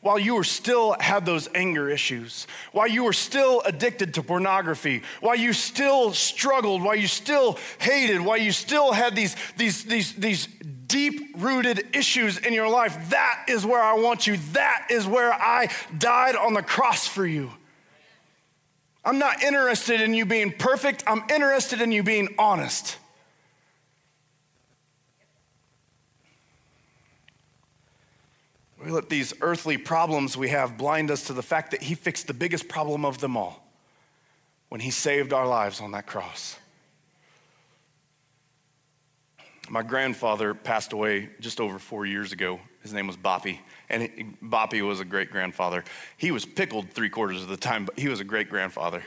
while 0.00 0.18
you 0.18 0.34
were 0.34 0.44
still 0.44 0.96
had 1.00 1.26
those 1.26 1.48
anger 1.54 1.90
issues, 1.90 2.46
while 2.72 2.86
you 2.86 3.04
were 3.04 3.12
still 3.12 3.60
addicted 3.64 4.14
to 4.14 4.22
pornography, 4.22 5.02
while 5.20 5.36
you 5.36 5.52
still 5.52 6.12
struggled, 6.12 6.82
while 6.82 6.94
you 6.94 7.08
still 7.08 7.58
hated, 7.78 8.20
while 8.20 8.38
you 8.38 8.52
still 8.52 8.92
had 8.92 9.16
these, 9.16 9.36
these, 9.56 9.84
these, 9.84 10.14
these 10.14 10.46
deep 10.86 11.34
rooted 11.38 11.94
issues 11.94 12.38
in 12.38 12.52
your 12.52 12.68
life, 12.68 13.10
that 13.10 13.44
is 13.48 13.66
where 13.66 13.82
I 13.82 13.94
want 13.94 14.26
you. 14.26 14.36
That 14.52 14.86
is 14.90 15.06
where 15.06 15.32
I 15.32 15.68
died 15.98 16.36
on 16.36 16.54
the 16.54 16.62
cross 16.62 17.06
for 17.06 17.26
you. 17.26 17.50
I'm 19.06 19.20
not 19.20 19.40
interested 19.40 20.00
in 20.00 20.14
you 20.14 20.26
being 20.26 20.50
perfect, 20.50 21.04
I'm 21.06 21.22
interested 21.30 21.80
in 21.80 21.92
you 21.92 22.02
being 22.02 22.34
honest. 22.40 22.98
We 28.84 28.90
let 28.90 29.08
these 29.08 29.32
earthly 29.40 29.78
problems 29.78 30.36
we 30.36 30.48
have 30.48 30.76
blind 30.76 31.12
us 31.12 31.28
to 31.28 31.32
the 31.32 31.42
fact 31.42 31.70
that 31.70 31.82
He 31.82 31.94
fixed 31.94 32.26
the 32.26 32.34
biggest 32.34 32.68
problem 32.68 33.04
of 33.04 33.18
them 33.18 33.36
all 33.36 33.64
when 34.70 34.80
He 34.80 34.90
saved 34.90 35.32
our 35.32 35.46
lives 35.46 35.80
on 35.80 35.92
that 35.92 36.06
cross. 36.06 36.56
My 39.68 39.82
grandfather 39.82 40.54
passed 40.54 40.92
away 40.92 41.28
just 41.40 41.60
over 41.60 41.78
four 41.78 42.06
years 42.06 42.32
ago. 42.32 42.60
His 42.82 42.92
name 42.92 43.06
was 43.06 43.16
Boppy, 43.16 43.58
and 43.88 44.02
he, 44.02 44.26
Boppy 44.42 44.86
was 44.86 45.00
a 45.00 45.04
great 45.04 45.30
grandfather. 45.30 45.82
He 46.16 46.30
was 46.30 46.44
pickled 46.44 46.90
three 46.90 47.08
quarters 47.08 47.42
of 47.42 47.48
the 47.48 47.56
time, 47.56 47.84
but 47.84 47.98
he 47.98 48.08
was 48.08 48.20
a 48.20 48.24
great 48.24 48.48
grandfather. 48.48 49.02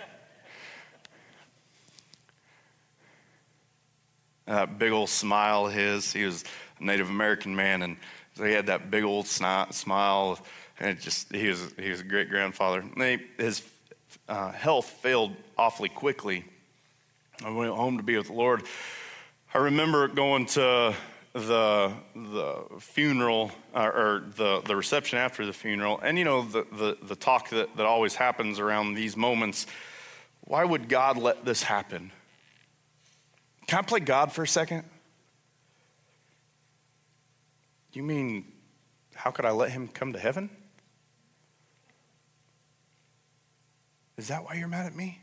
That 4.47 4.79
big 4.79 4.91
old 4.91 5.09
smile 5.09 5.67
of 5.67 5.73
his, 5.73 6.11
he 6.11 6.25
was 6.25 6.43
a 6.79 6.83
Native 6.83 7.09
American 7.09 7.55
man, 7.55 7.83
and 7.83 7.97
so 8.35 8.43
he 8.43 8.51
had 8.51 8.65
that 8.65 8.91
big 8.91 9.03
old 9.03 9.27
snot, 9.27 9.73
smile, 9.73 10.39
and 10.79 10.89
it 10.89 10.99
just 10.99 11.33
he 11.33 11.47
was 11.47 11.73
he 11.77 11.89
was 11.89 12.01
a 12.01 12.05
great 12.05 12.29
grandfather. 12.29 12.83
his 13.37 13.61
uh, 14.27 14.51
health 14.51 14.87
failed 15.01 15.35
awfully 15.57 15.89
quickly. 15.89 16.43
I 17.45 17.51
went 17.51 17.73
home 17.73 17.97
to 17.97 18.03
be 18.03 18.17
with 18.17 18.27
the 18.27 18.33
Lord. 18.33 18.63
I 19.51 19.57
remember 19.57 20.07
going 20.07 20.45
to 20.47 20.93
the 21.33 21.91
the 22.15 22.63
funeral 22.79 23.51
uh, 23.73 23.79
or 23.79 24.23
the, 24.35 24.61
the 24.61 24.75
reception 24.75 25.17
after 25.17 25.43
the 25.43 25.53
funeral, 25.53 25.99
and 26.03 26.19
you 26.19 26.23
know 26.23 26.43
the, 26.43 26.67
the, 26.71 26.97
the 27.01 27.15
talk 27.15 27.49
that, 27.49 27.75
that 27.75 27.85
always 27.85 28.13
happens 28.13 28.59
around 28.59 28.93
these 28.93 29.17
moments. 29.17 29.65
Why 30.41 30.63
would 30.63 30.87
God 30.87 31.17
let 31.17 31.45
this 31.45 31.63
happen? 31.63 32.11
Can 33.65 33.79
I 33.79 33.81
play 33.81 33.99
God 33.99 34.31
for 34.31 34.43
a 34.43 34.47
second? 34.47 34.83
You 37.93 38.03
mean, 38.03 38.45
how 39.15 39.31
could 39.31 39.45
I 39.45 39.51
let 39.51 39.71
him 39.71 39.87
come 39.87 40.13
to 40.13 40.19
heaven? 40.19 40.51
Is 44.15 44.27
that 44.27 44.43
why 44.43 44.55
you're 44.55 44.67
mad 44.67 44.85
at 44.85 44.95
me? 44.95 45.21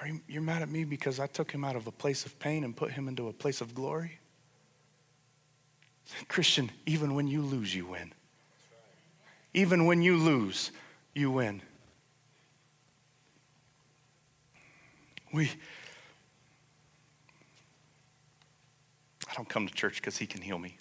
Are 0.00 0.06
you 0.06 0.20
you're 0.28 0.42
mad 0.42 0.62
at 0.62 0.68
me 0.68 0.84
because 0.84 1.18
I 1.18 1.26
took 1.26 1.50
him 1.50 1.64
out 1.64 1.76
of 1.76 1.86
a 1.86 1.92
place 1.92 2.24
of 2.24 2.38
pain 2.38 2.64
and 2.64 2.76
put 2.76 2.92
him 2.92 3.08
into 3.08 3.28
a 3.28 3.32
place 3.32 3.60
of 3.60 3.74
glory? 3.74 4.18
Christian, 6.28 6.70
even 6.86 7.14
when 7.14 7.26
you 7.26 7.42
lose, 7.42 7.74
you 7.74 7.86
win. 7.86 8.12
Even 9.54 9.86
when 9.86 10.02
you 10.02 10.16
lose, 10.16 10.70
you 11.14 11.30
win. 11.30 11.62
We 15.32 15.50
I 19.28 19.34
don't 19.34 19.48
come 19.48 19.68
to 19.68 19.74
church 19.74 19.96
because 19.96 20.16
he 20.16 20.26
can 20.26 20.40
heal 20.40 20.58
me. 20.58 20.78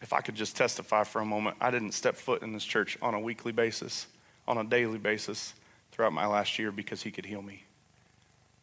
If 0.00 0.12
I 0.12 0.20
could 0.20 0.34
just 0.34 0.56
testify 0.56 1.04
for 1.04 1.20
a 1.20 1.24
moment, 1.24 1.56
I 1.60 1.70
didn't 1.70 1.92
step 1.92 2.16
foot 2.16 2.42
in 2.42 2.52
this 2.52 2.64
church 2.64 2.98
on 3.00 3.14
a 3.14 3.20
weekly 3.20 3.52
basis, 3.52 4.08
on 4.46 4.58
a 4.58 4.64
daily 4.64 4.98
basis 4.98 5.54
throughout 5.90 6.12
my 6.12 6.26
last 6.26 6.58
year 6.58 6.72
because 6.72 7.02
he 7.02 7.10
could 7.10 7.26
heal 7.26 7.42
me. 7.42 7.64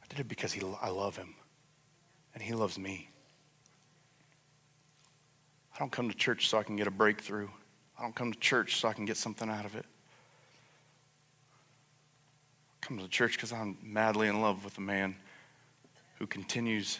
I 0.04 0.08
did 0.08 0.20
it 0.20 0.28
because 0.28 0.54
he, 0.54 0.62
I 0.82 0.90
love 0.90 1.16
him 1.16 1.36
and 2.34 2.44
he 2.44 2.54
loves 2.54 2.78
me. 2.78 3.10
I 5.76 5.80
don't 5.80 5.92
come 5.92 6.10
to 6.10 6.18
church 6.18 6.50
so 6.50 6.58
I 6.58 6.64
can 6.64 6.76
get 6.76 6.88
a 6.88 6.92
breakthrough. 6.92 7.48
I 7.98 8.04
don't 8.04 8.16
come 8.16 8.34
to 8.34 8.40
church 8.40 8.78
so 8.78 8.88
I 8.88 8.94
can 8.94 9.06
get 9.06 9.18
something 9.18 9.50
out 9.50 9.66
of 9.66 9.76
it. 9.76 9.86
I 12.76 12.86
come 12.86 12.98
to 12.98 13.08
church 13.08 13.34
because 13.34 13.54
I'm 13.54 13.78
madly 13.82 14.28
in 14.28 14.42
love 14.42 14.66
with 14.66 14.78
a 14.78 14.82
man 14.82 15.16
who 16.18 16.28
continues 16.28 17.00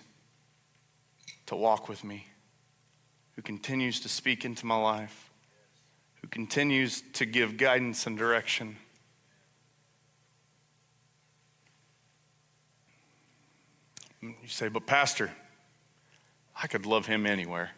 to 1.48 1.56
walk 1.56 1.90
with 1.90 2.04
me, 2.04 2.26
who 3.36 3.42
continues 3.42 4.00
to 4.02 4.10
speak 4.10 4.46
into 4.46 4.66
my 4.66 4.78
life, 4.78 5.29
who 6.22 6.28
continues 6.28 7.02
to 7.14 7.26
give 7.26 7.58
guidance 7.58 8.06
and 8.08 8.18
direction. 8.18 8.78
You 14.22 14.34
say, 14.48 14.68
but 14.68 14.86
Pastor, 14.86 15.32
I 16.62 16.68
could 16.68 16.86
love 16.86 17.06
him 17.06 17.26
anywhere. 17.26 17.72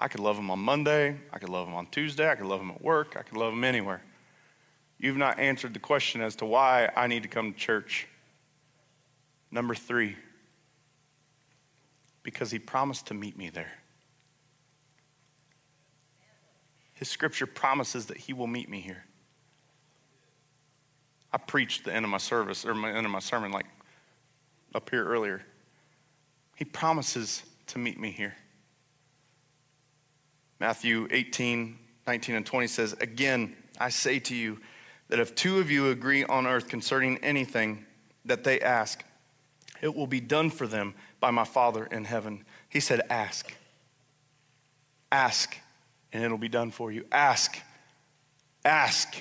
I 0.00 0.08
could 0.08 0.20
love 0.20 0.36
him 0.36 0.50
on 0.50 0.58
Monday. 0.58 1.16
I 1.32 1.38
could 1.38 1.48
love 1.48 1.68
him 1.68 1.74
on 1.74 1.86
Tuesday. 1.86 2.28
I 2.28 2.34
could 2.34 2.46
love 2.46 2.60
him 2.60 2.70
at 2.70 2.82
work. 2.82 3.16
I 3.18 3.22
could 3.22 3.36
love 3.36 3.52
him 3.52 3.64
anywhere. 3.64 4.02
You've 4.98 5.16
not 5.16 5.38
answered 5.38 5.74
the 5.74 5.80
question 5.80 6.20
as 6.20 6.34
to 6.36 6.44
why 6.44 6.90
I 6.96 7.06
need 7.06 7.22
to 7.22 7.28
come 7.28 7.52
to 7.52 7.58
church. 7.58 8.08
Number 9.50 9.74
three, 9.74 10.16
because 12.22 12.50
he 12.50 12.58
promised 12.58 13.06
to 13.06 13.14
meet 13.14 13.38
me 13.38 13.48
there. 13.48 13.72
His 16.98 17.08
scripture 17.08 17.46
promises 17.46 18.06
that 18.06 18.16
he 18.16 18.32
will 18.32 18.48
meet 18.48 18.68
me 18.68 18.80
here. 18.80 19.04
I 21.32 21.38
preached 21.38 21.84
the 21.84 21.94
end 21.94 22.04
of 22.04 22.10
my 22.10 22.18
service, 22.18 22.64
or 22.64 22.74
my 22.74 22.90
end 22.90 23.06
of 23.06 23.12
my 23.12 23.20
sermon, 23.20 23.52
like 23.52 23.66
up 24.74 24.90
here 24.90 25.04
earlier. 25.04 25.42
He 26.56 26.64
promises 26.64 27.44
to 27.68 27.78
meet 27.78 28.00
me 28.00 28.10
here. 28.10 28.34
Matthew 30.58 31.06
18, 31.12 31.78
19, 32.08 32.34
and 32.34 32.44
20 32.44 32.66
says, 32.66 32.94
Again, 32.94 33.54
I 33.78 33.90
say 33.90 34.18
to 34.18 34.34
you 34.34 34.58
that 35.08 35.20
if 35.20 35.36
two 35.36 35.60
of 35.60 35.70
you 35.70 35.90
agree 35.90 36.24
on 36.24 36.48
earth 36.48 36.68
concerning 36.68 37.18
anything 37.18 37.86
that 38.24 38.42
they 38.42 38.60
ask, 38.60 39.04
it 39.80 39.94
will 39.94 40.08
be 40.08 40.20
done 40.20 40.50
for 40.50 40.66
them 40.66 40.94
by 41.20 41.30
my 41.30 41.44
Father 41.44 41.84
in 41.84 42.06
heaven. 42.06 42.44
He 42.68 42.80
said, 42.80 43.02
Ask. 43.08 43.54
Ask, 45.12 45.58
and 46.12 46.22
it'll 46.22 46.38
be 46.38 46.48
done 46.48 46.70
for 46.70 46.90
you. 46.90 47.04
Ask. 47.12 47.58
Ask. 48.64 49.16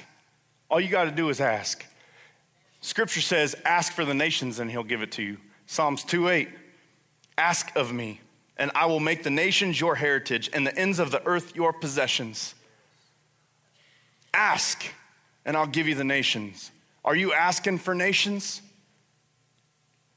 All 0.70 0.80
you 0.80 0.90
got 0.90 1.06
to 1.06 1.12
do 1.12 1.30
is 1.30 1.40
ask. 1.40 1.86
Scripture 2.82 3.22
says, 3.22 3.56
Ask 3.66 3.94
for 3.94 4.06
the 4.06 4.14
nations, 4.14 4.60
and 4.60 4.70
he'll 4.70 4.84
give 4.84 5.02
it 5.02 5.12
to 5.14 5.24
you. 5.24 5.38
Psalms 5.66 6.04
2 6.04 6.30
8. 6.30 6.50
Ask 7.38 7.76
of 7.76 7.94
me, 7.94 8.22
and 8.58 8.72
I 8.74 8.86
will 8.86 9.00
make 9.00 9.24
the 9.24 9.30
nations 9.30 9.80
your 9.80 9.96
heritage 9.96 10.50
and 10.54 10.66
the 10.66 10.78
ends 10.78 11.00
of 11.00 11.12
the 11.12 11.26
earth 11.26 11.56
your 11.56 11.72
possessions. 11.72 12.56
Ask, 14.34 14.86
and 15.46 15.56
I'll 15.56 15.68
give 15.68 15.88
you 15.88 15.96
the 15.96 16.04
nations. 16.04 16.72
Are 17.06 17.16
you 17.16 17.34
asking 17.34 17.80
for 17.80 17.94
nations? 17.94 18.62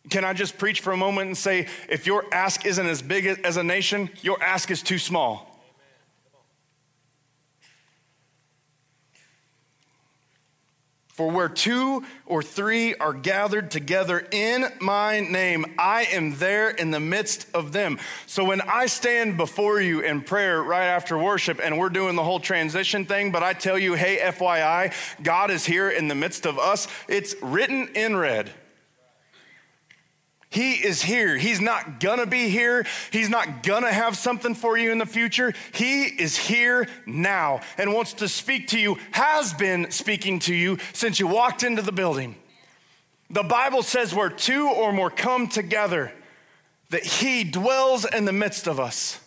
Can 0.08 0.24
I 0.24 0.32
just 0.32 0.56
preach 0.56 0.80
for 0.80 0.92
a 0.92 0.96
moment 0.96 1.26
and 1.26 1.36
say, 1.36 1.68
if 1.88 2.06
your 2.06 2.24
ask 2.32 2.64
isn't 2.64 2.86
as 2.86 3.02
big 3.02 3.26
as 3.26 3.56
a 3.56 3.62
nation, 3.62 4.08
your 4.22 4.42
ask 4.42 4.70
is 4.70 4.82
too 4.82 4.98
small? 4.98 5.49
For 11.20 11.30
where 11.30 11.50
two 11.50 12.02
or 12.24 12.42
three 12.42 12.94
are 12.94 13.12
gathered 13.12 13.70
together 13.70 14.26
in 14.30 14.64
my 14.80 15.20
name, 15.20 15.66
I 15.78 16.04
am 16.04 16.38
there 16.38 16.70
in 16.70 16.92
the 16.92 16.98
midst 16.98 17.46
of 17.52 17.72
them. 17.72 17.98
So 18.24 18.42
when 18.42 18.62
I 18.62 18.86
stand 18.86 19.36
before 19.36 19.82
you 19.82 20.00
in 20.00 20.22
prayer 20.22 20.62
right 20.62 20.86
after 20.86 21.18
worship 21.18 21.60
and 21.62 21.76
we're 21.76 21.90
doing 21.90 22.16
the 22.16 22.24
whole 22.24 22.40
transition 22.40 23.04
thing, 23.04 23.32
but 23.32 23.42
I 23.42 23.52
tell 23.52 23.78
you, 23.78 23.92
hey, 23.92 24.16
FYI, 24.16 24.94
God 25.22 25.50
is 25.50 25.66
here 25.66 25.90
in 25.90 26.08
the 26.08 26.14
midst 26.14 26.46
of 26.46 26.58
us, 26.58 26.88
it's 27.06 27.34
written 27.42 27.88
in 27.94 28.16
red. 28.16 28.50
He 30.50 30.72
is 30.72 31.00
here. 31.00 31.36
He's 31.36 31.60
not 31.60 32.00
gonna 32.00 32.26
be 32.26 32.48
here. 32.48 32.84
He's 33.12 33.28
not 33.28 33.62
gonna 33.62 33.92
have 33.92 34.16
something 34.16 34.56
for 34.56 34.76
you 34.76 34.90
in 34.90 34.98
the 34.98 35.06
future. 35.06 35.54
He 35.72 36.04
is 36.04 36.36
here 36.36 36.88
now 37.06 37.60
and 37.78 37.94
wants 37.94 38.14
to 38.14 38.28
speak 38.28 38.66
to 38.68 38.78
you, 38.78 38.98
has 39.12 39.54
been 39.54 39.92
speaking 39.92 40.40
to 40.40 40.54
you 40.54 40.78
since 40.92 41.20
you 41.20 41.28
walked 41.28 41.62
into 41.62 41.82
the 41.82 41.92
building. 41.92 42.34
The 43.30 43.44
Bible 43.44 43.84
says 43.84 44.12
where 44.12 44.28
two 44.28 44.68
or 44.68 44.92
more 44.92 45.08
come 45.08 45.46
together, 45.46 46.12
that 46.90 47.04
He 47.04 47.44
dwells 47.44 48.04
in 48.04 48.24
the 48.24 48.32
midst 48.32 48.66
of 48.66 48.80
us. 48.80 49.20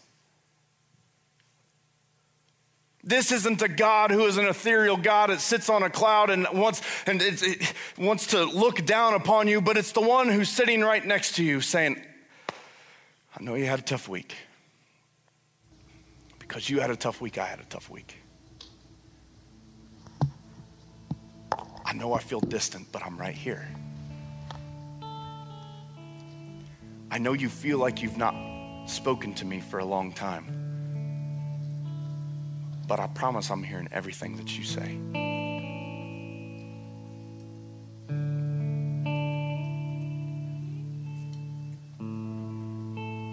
This 3.04 3.34
isn't 3.34 3.62
a 3.62 3.68
God 3.68 4.12
who 4.12 4.26
is 4.26 4.38
an 4.38 4.46
ethereal 4.46 4.96
God 4.96 5.30
that 5.30 5.42
sits 5.42 5.70
on 5.70 5.84
a 5.84 5.90
cloud 5.90 6.30
and 6.30 6.48
wants, 6.54 6.82
and 7.06 7.22
it 7.22 7.74
wants 7.98 8.28
to 8.28 8.46
look 8.46 8.86
down 8.86 9.14
upon 9.14 9.50
you, 9.50 9.60
but 9.60 9.76
it's 9.76 9.92
the 9.92 10.02
one 10.02 10.30
who's 10.30 10.48
sitting 10.48 10.82
right 10.82 11.06
next 11.06 11.36
to 11.36 11.44
you 11.44 11.60
saying, 11.60 12.02
I 13.38 13.44
know 13.44 13.56
you 13.56 13.66
had 13.66 13.80
a 13.80 13.84
tough 13.84 14.08
week. 14.08 14.36
Because 16.40 16.70
you 16.70 16.80
had 16.80 16.92
a 16.92 16.96
tough 16.96 17.20
week, 17.20 17.38
I 17.38 17.46
had 17.46 17.60
a 17.60 17.66
tough 17.66 17.90
week. 17.90 18.16
I 21.86 21.92
know 21.94 22.14
I 22.14 22.20
feel 22.20 22.40
distant, 22.40 22.88
but 22.94 23.06
I'm 23.06 23.18
right 23.18 23.36
here. 23.36 23.68
I 27.12 27.18
know 27.18 27.34
you 27.34 27.50
feel 27.50 27.80
like 27.80 28.02
you've 28.02 28.18
not 28.18 28.34
spoken 28.88 29.34
to 29.36 29.46
me 29.46 29.60
for 29.60 29.80
a 29.80 29.86
long 29.86 30.14
time. 30.14 30.63
But 32.88 33.00
I 33.00 33.08
promise 33.08 33.50
I'm 33.50 33.64
hearing 33.64 33.88
everything 33.92 34.36
that 34.38 34.58
you 34.58 34.64
say. 34.64 35.00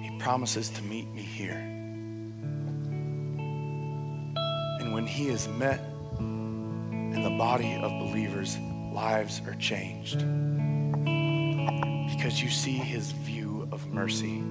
He 0.02 0.18
promises 0.18 0.70
to 0.70 0.82
meet 0.82 1.08
me 1.12 1.22
here. 1.22 1.58
And 4.80 4.94
when 4.94 5.06
He 5.06 5.28
is 5.28 5.48
met 5.48 5.80
in 6.20 7.22
the 7.22 7.36
body 7.36 7.74
of 7.82 7.90
believers, 7.98 8.56
lives 8.92 9.42
are 9.46 9.54
changed. 9.56 10.18
Because 12.16 12.40
you 12.42 12.50
see 12.50 12.78
His 12.78 13.12
view 13.12 13.68
of 13.72 13.86
mercy, 13.88 14.42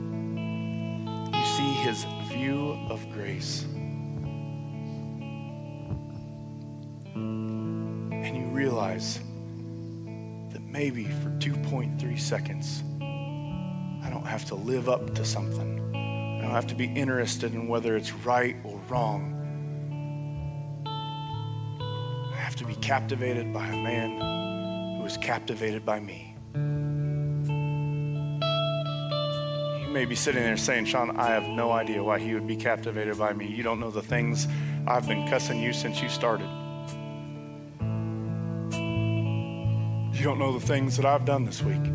you 1.38 1.46
see 1.46 1.74
His 1.74 2.06
view 2.28 2.78
of 2.90 3.10
grace. 3.12 3.66
Realize 8.60 9.20
that 10.52 10.62
maybe 10.62 11.06
for 11.06 11.30
2.3 11.40 12.20
seconds, 12.20 12.84
I 13.02 14.10
don't 14.10 14.26
have 14.26 14.44
to 14.46 14.56
live 14.56 14.90
up 14.90 15.16
to 15.16 15.24
something. 15.24 15.80
I 15.96 16.42
don't 16.42 16.52
have 16.52 16.68
to 16.68 16.76
be 16.76 16.86
interested 16.86 17.54
in 17.54 17.70
whether 17.70 17.96
it's 17.96 18.12
right 18.12 18.58
or 18.66 18.82
wrong. 18.90 19.36
I 22.34 22.36
have 22.36 22.58
to 22.58 22.66
be 22.66 22.76
captivated 22.76 23.54
by 23.54 23.66
a 23.68 23.82
man 23.82 25.00
who 25.00 25.06
is 25.06 25.16
captivated 25.16 25.86
by 25.86 26.02
me. 26.02 26.36
You 29.84 29.94
may 29.94 30.04
be 30.04 30.16
sitting 30.16 30.44
there 30.44 30.58
saying, 30.58 30.84
Sean, 30.84 31.18
I 31.18 31.28
have 31.28 31.48
no 31.48 31.72
idea 31.72 32.04
why 32.04 32.20
he 32.20 32.34
would 32.34 32.46
be 32.46 32.58
captivated 32.58 33.18
by 33.18 33.32
me. 33.32 33.48
You 33.48 33.64
don't 33.64 33.80
know 33.80 33.90
the 33.90 34.02
things 34.02 34.50
I've 34.86 35.08
been 35.08 35.26
cussing 35.30 35.62
you 35.62 35.72
since 35.72 36.02
you 36.02 36.10
started. 36.10 36.59
You 40.20 40.26
don't 40.26 40.38
know 40.38 40.52
the 40.52 40.60
things 40.60 40.98
that 40.98 41.06
I've 41.06 41.24
done 41.24 41.46
this 41.46 41.64
week. 41.64 41.86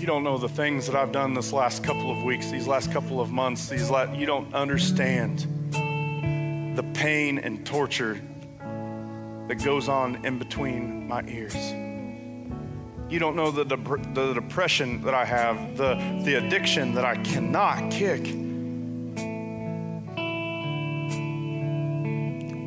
You 0.00 0.06
don't 0.08 0.24
know 0.24 0.36
the 0.36 0.48
things 0.48 0.88
that 0.88 0.96
I've 0.96 1.12
done 1.12 1.34
this 1.34 1.52
last 1.52 1.84
couple 1.84 2.10
of 2.10 2.24
weeks, 2.24 2.50
these 2.50 2.66
last 2.66 2.90
couple 2.90 3.20
of 3.20 3.30
months. 3.30 3.68
These 3.68 3.88
you 4.16 4.26
don't 4.26 4.52
understand 4.52 5.46
the 6.76 6.82
pain 6.94 7.38
and 7.38 7.64
torture 7.64 8.20
that 9.46 9.62
goes 9.62 9.88
on 9.88 10.26
in 10.26 10.40
between 10.40 11.06
my 11.06 11.22
ears. 11.28 11.54
You 13.08 13.20
don't 13.20 13.36
know 13.36 13.52
the, 13.52 13.62
the 13.62 14.34
depression 14.34 15.00
that 15.02 15.14
I 15.14 15.24
have, 15.24 15.76
the, 15.76 15.94
the 16.24 16.44
addiction 16.44 16.92
that 16.94 17.04
I 17.04 17.14
cannot 17.22 17.92
kick. 17.92 18.22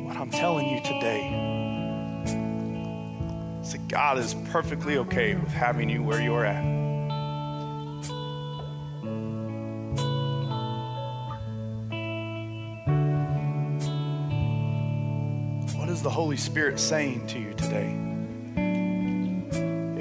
What 0.06 0.16
I'm 0.16 0.30
telling 0.30 0.70
you 0.70 0.80
today 0.80 1.41
God 3.92 4.16
is 4.16 4.34
perfectly 4.50 4.96
okay 4.96 5.34
with 5.34 5.52
having 5.52 5.90
you 5.90 6.02
where 6.02 6.22
you're 6.22 6.46
at. 6.46 6.64
What 15.76 15.90
is 15.90 16.00
the 16.00 16.08
Holy 16.08 16.38
Spirit 16.38 16.80
saying 16.80 17.26
to 17.26 17.38
you 17.38 17.52
today? 17.52 17.94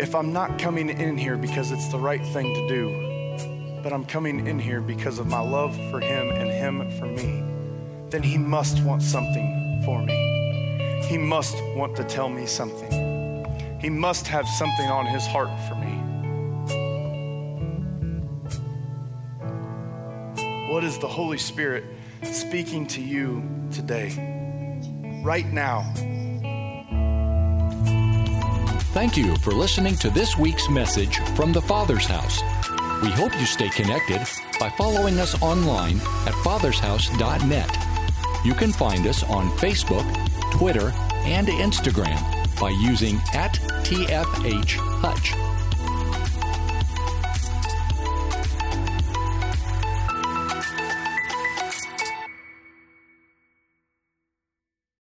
If 0.02 0.16
I'm 0.16 0.32
not 0.32 0.58
coming 0.58 0.88
in 0.88 1.18
here 1.18 1.36
because 1.36 1.74
it's 1.74 1.90
the 1.90 2.00
right 2.00 2.26
thing 2.28 2.54
to 2.56 2.68
do, 2.70 3.82
but 3.84 3.92
I'm 3.92 4.06
coming 4.06 4.48
in 4.48 4.58
here 4.58 4.80
because 4.80 5.20
of 5.20 5.28
my 5.28 5.42
love 5.42 5.76
for 5.92 6.00
Him 6.00 6.30
and 6.30 6.50
Him 6.50 6.90
for 6.98 7.08
me, 7.08 7.44
then 8.10 8.24
He 8.24 8.38
must 8.38 8.82
want 8.84 9.04
something 9.04 9.82
for 9.84 10.02
me. 10.02 11.02
He 11.10 11.18
must 11.18 11.62
want 11.76 11.98
to 11.98 12.06
tell 12.06 12.30
me 12.30 12.46
something. 12.46 12.91
He 13.82 13.90
must 13.90 14.28
have 14.28 14.48
something 14.48 14.86
on 14.86 15.08
His 15.08 15.26
heart 15.26 15.50
for 15.68 15.74
me. 15.74 15.98
What 20.72 20.84
is 20.84 21.00
the 21.00 21.08
Holy 21.08 21.40
Spirit 21.40 21.84
speaking 22.22 22.86
to 22.88 23.02
you 23.02 23.44
today, 23.72 24.12
right 25.26 25.52
now? 25.52 25.92
Thank 28.94 29.18
you 29.18 29.36
for 29.38 29.52
listening 29.52 29.96
to 29.96 30.12
this 30.12 30.38
week's 30.38 30.70
message 30.70 31.18
from 31.36 31.52
the 31.52 31.62
Father's 31.62 32.06
House. 32.06 32.40
We 33.02 33.10
hope 33.10 33.34
you 33.40 33.48
stay 33.48 33.70
connected 33.70 34.22
by 34.60 34.70
following 34.70 35.20
us 35.20 35.42
online 35.42 35.98
at 36.28 36.36
fathershouse.net. 36.44 38.46
You 38.46 38.54
can 38.54 38.72
find 38.72 39.08
us 39.08 39.24
on 39.24 39.50
Facebook, 39.58 40.06
Twitter, 40.52 40.94
and 41.26 41.48
Instagram 41.48 42.41
by 42.62 42.70
using 42.70 43.16
at 43.34 43.54
TFH 43.84 44.78
Hutch. 45.02 45.51